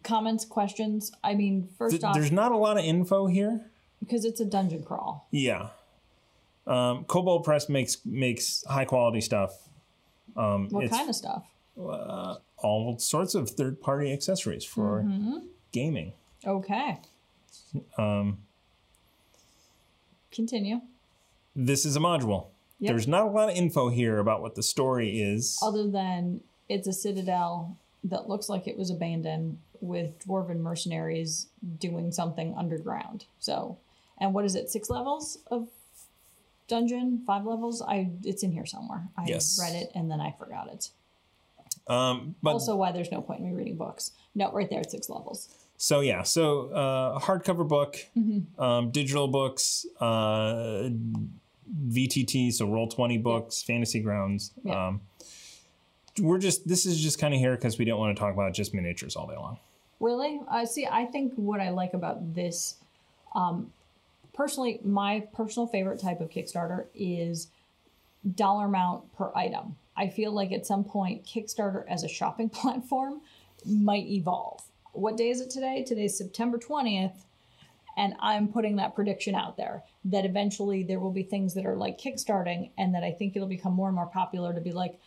[0.02, 1.12] Comments, questions.
[1.22, 3.70] I mean, first Th- off, there's not a lot of info here.
[4.00, 5.28] because it's a dungeon crawl.
[5.30, 5.68] Yeah.
[6.66, 9.52] Um, Kobold Press makes makes high quality stuff.
[10.36, 11.44] Um, What kind of stuff?
[11.76, 15.38] all sorts of third party accessories for Mm-hmm.
[15.72, 16.12] gaming.
[16.46, 16.98] Okay.
[17.98, 18.38] Um,
[20.32, 20.80] Continue.
[21.56, 22.46] this is a module.
[22.78, 22.92] Yep.
[22.92, 25.58] There's not a lot of info here about what the story is.
[25.62, 32.10] Other than it's a citadel that looks like it was abandoned with dwarven mercenaries doing
[32.12, 33.26] something underground.
[33.38, 33.76] So,
[34.18, 34.70] and what is it?
[34.70, 35.68] Six levels of
[36.68, 37.22] dungeon?
[37.26, 37.82] Five levels?
[37.82, 39.08] I it's in here somewhere.
[39.16, 39.58] I Yes.
[39.60, 40.90] read it and then I forgot it.
[41.86, 44.12] Um, but Also, why there's no point in me reading books.
[44.34, 45.48] No, right there, it's six levels.
[45.82, 48.60] So yeah, so uh, hardcover book, Mm-hmm.
[48.62, 50.90] um, digital books, uh,
[51.88, 54.52] VTT, so roll twenty books, fantasy grounds.
[54.62, 54.88] Yeah.
[54.88, 55.00] Um,
[56.20, 58.52] we're just this is just kind of here because we don't want to talk about
[58.52, 59.58] just miniatures all day long.
[60.00, 60.40] Really?
[60.50, 60.86] I see.
[60.86, 62.74] I think what I like about this,
[63.34, 63.72] um,
[64.34, 67.48] personally, my personal favorite type of Kickstarter is
[68.34, 69.76] dollar amount per item.
[69.96, 73.22] I feel like at some point, Kickstarter as a shopping platform
[73.64, 74.60] might evolve.
[74.92, 75.84] What day is it today?
[75.86, 77.24] Today's September 20th.
[77.96, 81.76] And I'm putting that prediction out there that eventually there will be things that are
[81.76, 84.98] like kickstarting, and that I think it'll become more and more popular to be like,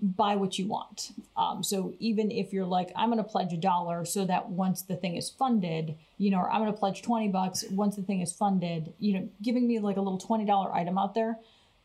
[0.00, 1.12] buy what you want.
[1.36, 4.82] Um, so even if you're like, I'm going to pledge a dollar so that once
[4.82, 8.02] the thing is funded, you know, or I'm going to pledge 20 bucks once the
[8.02, 11.38] thing is funded, you know, giving me like a little $20 item out there.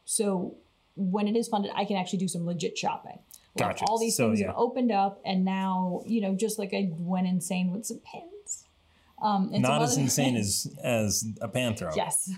[0.05, 0.55] So
[0.95, 3.19] when it is funded, I can actually do some legit shopping.
[3.57, 3.85] Gotcha.
[3.85, 4.47] all these So, things yeah.
[4.47, 8.63] have opened up, and now you know, just like I went insane with some pins.
[9.19, 11.95] Um, Not as insane as as a panthro.
[11.95, 12.31] Yes.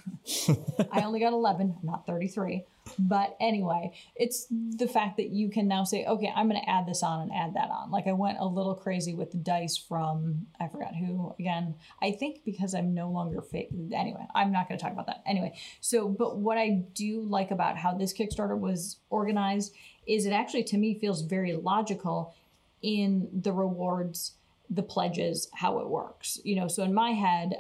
[0.92, 2.64] I only got 11, not 33.
[2.98, 6.88] But anyway, it's the fact that you can now say, okay, I'm going to add
[6.88, 7.92] this on and add that on.
[7.92, 11.76] Like I went a little crazy with the dice from, I forgot who again.
[12.02, 13.70] I think because I'm no longer fake.
[13.94, 15.22] Anyway, I'm not going to talk about that.
[15.28, 19.76] Anyway, so, but what I do like about how this Kickstarter was organized
[20.10, 22.34] is it actually, to me, feels very logical
[22.82, 24.34] in the rewards,
[24.70, 26.40] the pledges, how it works.
[26.44, 27.56] You know, so in my head,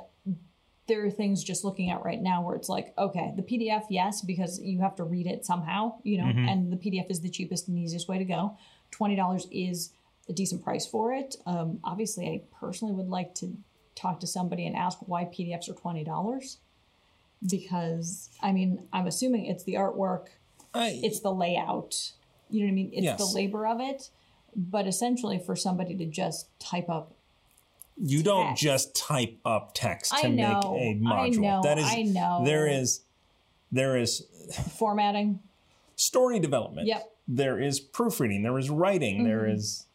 [0.88, 4.22] there are things just looking at right now where it's like, okay, the PDF, yes,
[4.22, 7.68] because you have to read it somehow, you know, and the PDF is the cheapest
[7.68, 8.58] and easiest way to go.
[8.91, 9.91] $20 is
[10.28, 11.36] a decent price for it.
[11.45, 13.56] Um, obviously, I personally would like to
[13.93, 16.58] talk to somebody and ask why PDFs are $20.
[17.47, 20.28] Because, I mean, I'm assuming it's the artwork,
[20.74, 22.14] I, it's the layout,
[22.50, 22.89] you know what I mean?
[22.93, 23.18] It's Yes.
[23.20, 24.10] the labor of it.
[24.56, 27.14] But essentially, for somebody to just type up
[28.02, 31.39] you don't just type up text to know, make a module.
[31.39, 32.43] know, that is I know.
[32.45, 33.02] there is
[33.72, 34.26] there is
[34.78, 35.39] formatting,
[35.95, 36.88] story development.
[36.88, 36.97] Yep.
[36.97, 37.36] Mm-hmm.
[37.36, 38.41] There is proofreading.
[38.41, 39.24] There is writing.
[39.24, 39.86] there is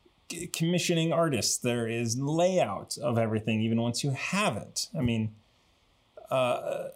[0.53, 1.59] commissioning artists.
[1.59, 4.89] There is layout of everything, even once you have it.
[4.97, 5.35] I mean,
[6.31, 6.89] uh,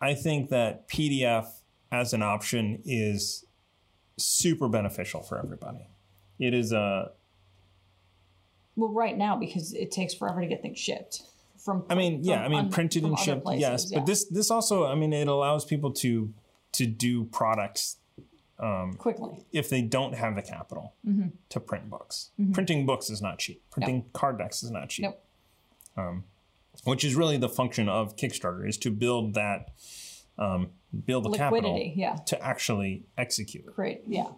[0.00, 1.46] I think that PDF
[1.90, 3.44] as an option is
[4.24, 5.86] super beneficial for everybody.
[6.38, 7.12] It is a
[8.76, 11.22] Well, right now because it takes forever to get things shipped.
[11.58, 13.90] From I mean, yeah, I mean, un- printed and shipped, places, yes.
[13.92, 13.98] yeah.
[14.00, 16.32] But this this also, I mean, it allows people to
[16.72, 17.98] to do products
[18.58, 21.28] um, quickly, if they don't have the capital Mm-hmm.
[21.50, 22.30] to print books.
[22.52, 23.62] Printing books is not cheap.
[23.70, 25.04] Printing card decks is not cheap.
[25.96, 26.22] nope,
[26.84, 29.70] Which is really the function of Kickstarter is to build that,
[30.42, 30.70] um,
[31.06, 33.66] build the liquidity, capital yeah, to actually execute.
[33.74, 34.28] great, yeah.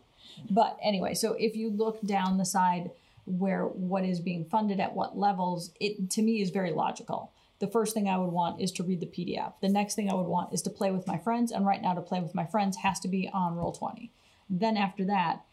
[0.50, 2.90] But anyway, so if you look down the side
[3.26, 7.32] where what is being funded at what levels, it to me is very logical.
[7.60, 9.54] The first thing I would want is to read the PDF.
[9.60, 11.94] The next thing I would want is to play with my friends, and right now
[11.94, 14.10] to play with my friends has to be on Roll Twenty.
[14.50, 15.44] Then after that,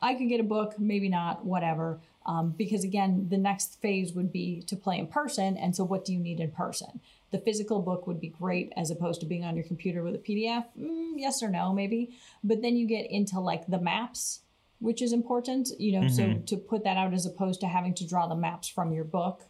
[0.00, 2.00] I could get a book, maybe not, whatever.
[2.26, 5.56] Um, because again, the next phase would be to play in person.
[5.56, 7.00] And so, what do you need in person?
[7.30, 10.18] The physical book would be great as opposed to being on your computer with a
[10.18, 10.64] PDF.
[10.78, 12.16] Mm, yes or no, maybe.
[12.42, 14.40] But then you get into like the maps,
[14.80, 15.68] which is important.
[15.78, 18.68] You know, so to put that out as opposed to having to draw the maps
[18.68, 19.42] from your book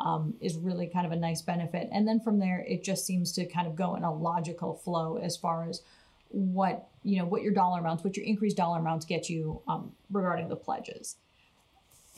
[0.00, 1.88] um, is really kind of a nice benefit.
[1.92, 5.16] And then from there, it just seems to kind of go in a logical flow
[5.16, 5.82] as far as
[6.32, 9.92] what you know what your dollar amounts, what your increased dollar amounts get you um,
[10.10, 11.16] regarding the pledges.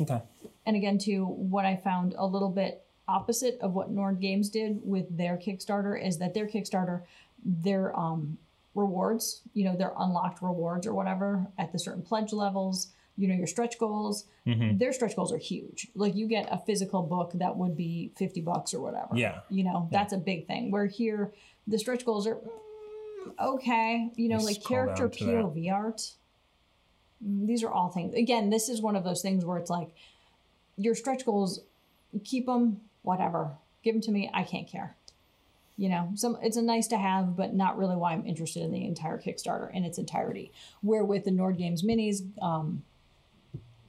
[0.01, 0.21] Okay.
[0.67, 4.81] And again, too, what I found a little bit opposite of what Nord Games did
[4.85, 7.03] with their Kickstarter is that their Kickstarter,
[7.45, 8.39] their um,
[8.75, 12.89] rewards, you know, their unlocked rewards or whatever at the certain pledge levels,
[13.19, 14.79] you know, your stretch goals, Mm-hmm.
[14.79, 15.87] their stretch goals are huge.
[15.95, 19.15] Like you get a physical book that would be 50 bucks or whatever.
[19.15, 19.41] Yeah.
[19.51, 20.73] You know, that's a big thing.
[20.73, 21.33] Where here,
[21.69, 25.31] the stretch goals are mm, okay, you know, like character to that.
[25.33, 26.01] POV art.
[27.25, 28.15] Mm, These are all things.
[28.15, 29.91] Again, this is one of those things where it's like
[30.77, 31.61] your stretch goals,
[32.25, 33.53] keep them, whatever.
[33.83, 34.31] Give them to me.
[34.33, 34.97] I can't care.
[35.77, 38.73] You know, some it's a nice to have, but not really why I'm interested in
[38.73, 40.53] the entire Kickstarter in its entirety.
[40.83, 42.85] Where with the Nord Games minis, um,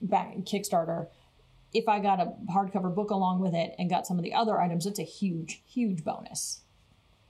[0.01, 1.07] back Kickstarter,
[1.73, 4.59] if I got a hardcover book along with it and got some of the other
[4.59, 6.61] items, it's a huge, huge bonus.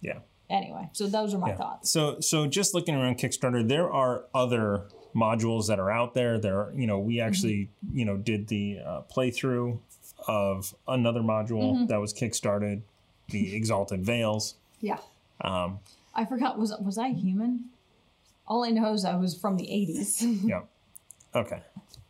[0.01, 0.19] Yeah.
[0.49, 1.57] Anyway, so those are my Yeah.
[1.57, 1.91] thoughts.
[1.91, 6.39] So so just looking around Kickstarter, there are other modules that are out there.
[6.39, 9.79] There, are, you know, we actually you know did the uh, playthrough
[10.27, 12.81] of another module that was kickstarted,
[13.29, 14.55] the Exalted Veils.
[14.81, 14.97] Yeah.
[15.41, 15.79] Um,
[16.13, 17.65] I forgot was was I human?
[18.47, 20.41] All I know is I was from the 80s.
[20.43, 20.61] yeah.
[21.33, 21.61] Okay.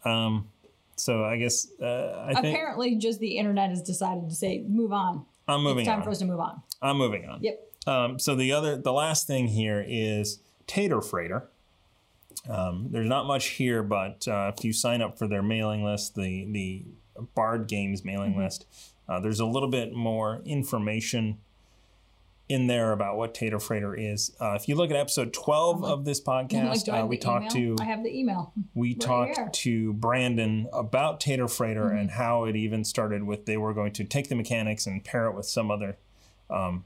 [0.03, 0.49] Um,
[0.95, 4.91] so I guess uh, I think Apparently, just the internet has decided to say, move
[4.91, 5.25] on.
[5.47, 6.03] I'm moving it's time on.
[6.03, 6.61] for us to move on.
[6.81, 7.41] I'm moving on.
[7.41, 7.71] Yep.
[7.85, 11.49] Um, so the other, the last thing here is Tater Freighter.
[12.49, 16.15] Um, there's not much here, but uh, if you sign up for their mailing list,
[16.15, 16.83] the the
[17.35, 18.41] Bard Games mailing Mm-hmm.
[18.41, 18.65] list,
[19.07, 21.37] uh, there's a little bit more information
[22.49, 24.35] in there about what Tater Freighter is.
[24.39, 27.77] Uh, if you look at episode 12 of this podcast, I uh, we talked email?
[27.77, 28.51] to I have the email.
[28.73, 29.49] we Right talked here.
[29.51, 31.97] to Brandon about Tater Freighter Mm-hmm.
[31.97, 35.27] and how it even started with they were going to take the mechanics and pair
[35.27, 35.97] it with some other
[36.49, 36.83] um,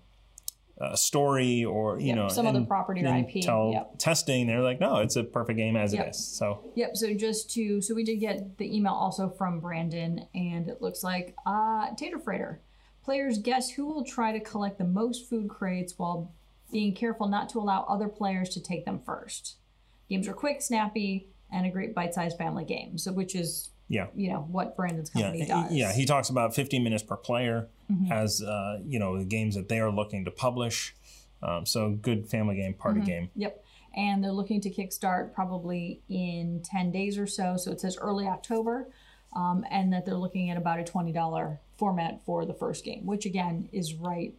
[0.80, 3.97] uh, story or you Yep, know some other property or IP, Tell yep.
[3.97, 6.05] testing, they're like, no, it's a perfect game as Yep.
[6.05, 6.28] it is.
[6.38, 6.95] So Yep.
[6.97, 11.03] So just to so we did get the email also from Brandon, and it looks
[11.03, 12.61] like uh, Tater Freighter.
[13.03, 16.34] Players guess who will try to collect the most food crates while
[16.71, 19.55] being careful not to allow other players to take them first.
[20.09, 22.97] Games are quick, snappy, and a great bite-sized family game.
[22.97, 24.07] So, which is Yeah.
[24.15, 25.71] you know what Brandon's Yeah, company he- does.
[25.71, 25.93] yeah.
[25.93, 28.11] He talks about 15 minutes per player Mm-hmm.
[28.11, 30.93] as uh, you know the games that they are looking to publish.
[31.41, 33.07] Um, so good family game, party Mm-hmm.
[33.07, 33.29] game.
[33.35, 33.63] Yep.
[33.95, 37.55] And they're looking to kickstart probably in 10 days or so.
[37.57, 38.89] So it says early October.
[39.35, 43.25] Um, and that they're looking at about a $20 format for the first game, which
[43.25, 44.33] again is right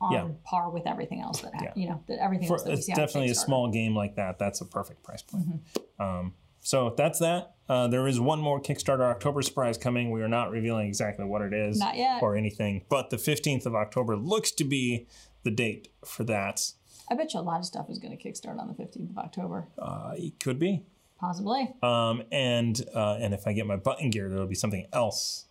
[0.00, 0.28] on Yeah.
[0.44, 1.72] par with everything else that, ha- Yeah.
[1.76, 4.38] you know, that everything For, else that we it's definitely a small game like that.
[4.38, 5.46] That's a perfect price point.
[5.48, 6.02] Mm-hmm.
[6.02, 7.54] Um, so that's that.
[7.68, 10.10] Uh, there is one more Kickstarter October surprise coming.
[10.10, 12.20] We are not revealing exactly what it is Not yet.
[12.22, 15.06] or anything, but the 15th of October looks to be
[15.44, 16.72] the date for that.
[17.08, 19.18] I bet you a lot of stuff is going to kickstart on the 15th of
[19.18, 19.68] October.
[19.78, 20.82] Uh, it could be.
[21.20, 21.72] Possibly.
[21.82, 25.44] Um, and uh, and if I get my button gear, there'll be something else.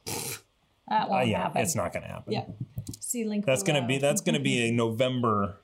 [0.87, 1.61] That Uh, won't yeah, happen.
[1.61, 2.33] it's not going to happen.
[2.33, 2.45] Yeah.
[2.99, 3.45] See link.
[3.45, 5.57] That's gonna be that's gonna be a November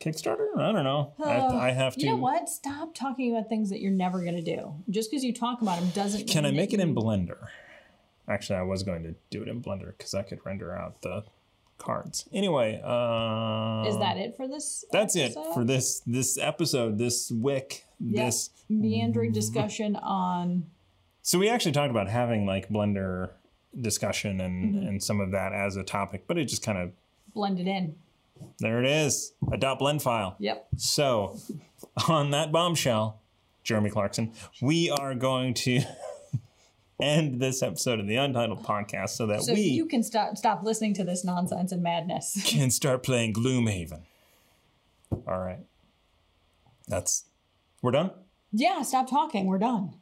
[0.00, 0.56] Kickstarter.
[0.58, 1.12] I don't know.
[1.24, 2.00] I, have to, I have to.
[2.00, 2.48] You know what?
[2.48, 4.74] Stop talking about things that you're never going to do.
[4.90, 6.28] Just because you talk about them doesn't.
[6.28, 7.48] Can I make that it in Blender?
[8.28, 11.24] Actually, I was going to do it in Blender because I could render out the
[11.78, 12.28] cards.
[12.32, 14.84] Anyway, uh, Is that it for this?
[14.92, 16.98] That's it for this this episode.
[16.98, 17.84] This wick.
[17.98, 18.26] Yep.
[18.26, 18.50] This.
[18.68, 20.66] meandering discussion on
[21.22, 23.30] So we actually talked about having like Blender
[23.80, 24.86] discussion and Mm-hmm.
[24.88, 26.92] and some of that as a topic, but it just kind of
[27.34, 27.94] blended in.
[28.58, 30.36] There it is a dot blend file.
[30.38, 30.68] Yep.
[30.76, 31.36] So,
[32.08, 33.20] on that bombshell,
[33.62, 35.82] Jeremy Clarkson, we are going to
[37.00, 40.62] end this episode of the Untitled Podcast so that So we you can stop stop
[40.62, 42.40] listening to this nonsense and madness.
[42.46, 44.02] can start playing Gloomhaven.
[45.26, 45.60] All right.
[46.88, 47.24] That's.
[47.82, 48.10] We're done?
[48.52, 49.46] yeah, stop talking.
[49.46, 49.94] We're done.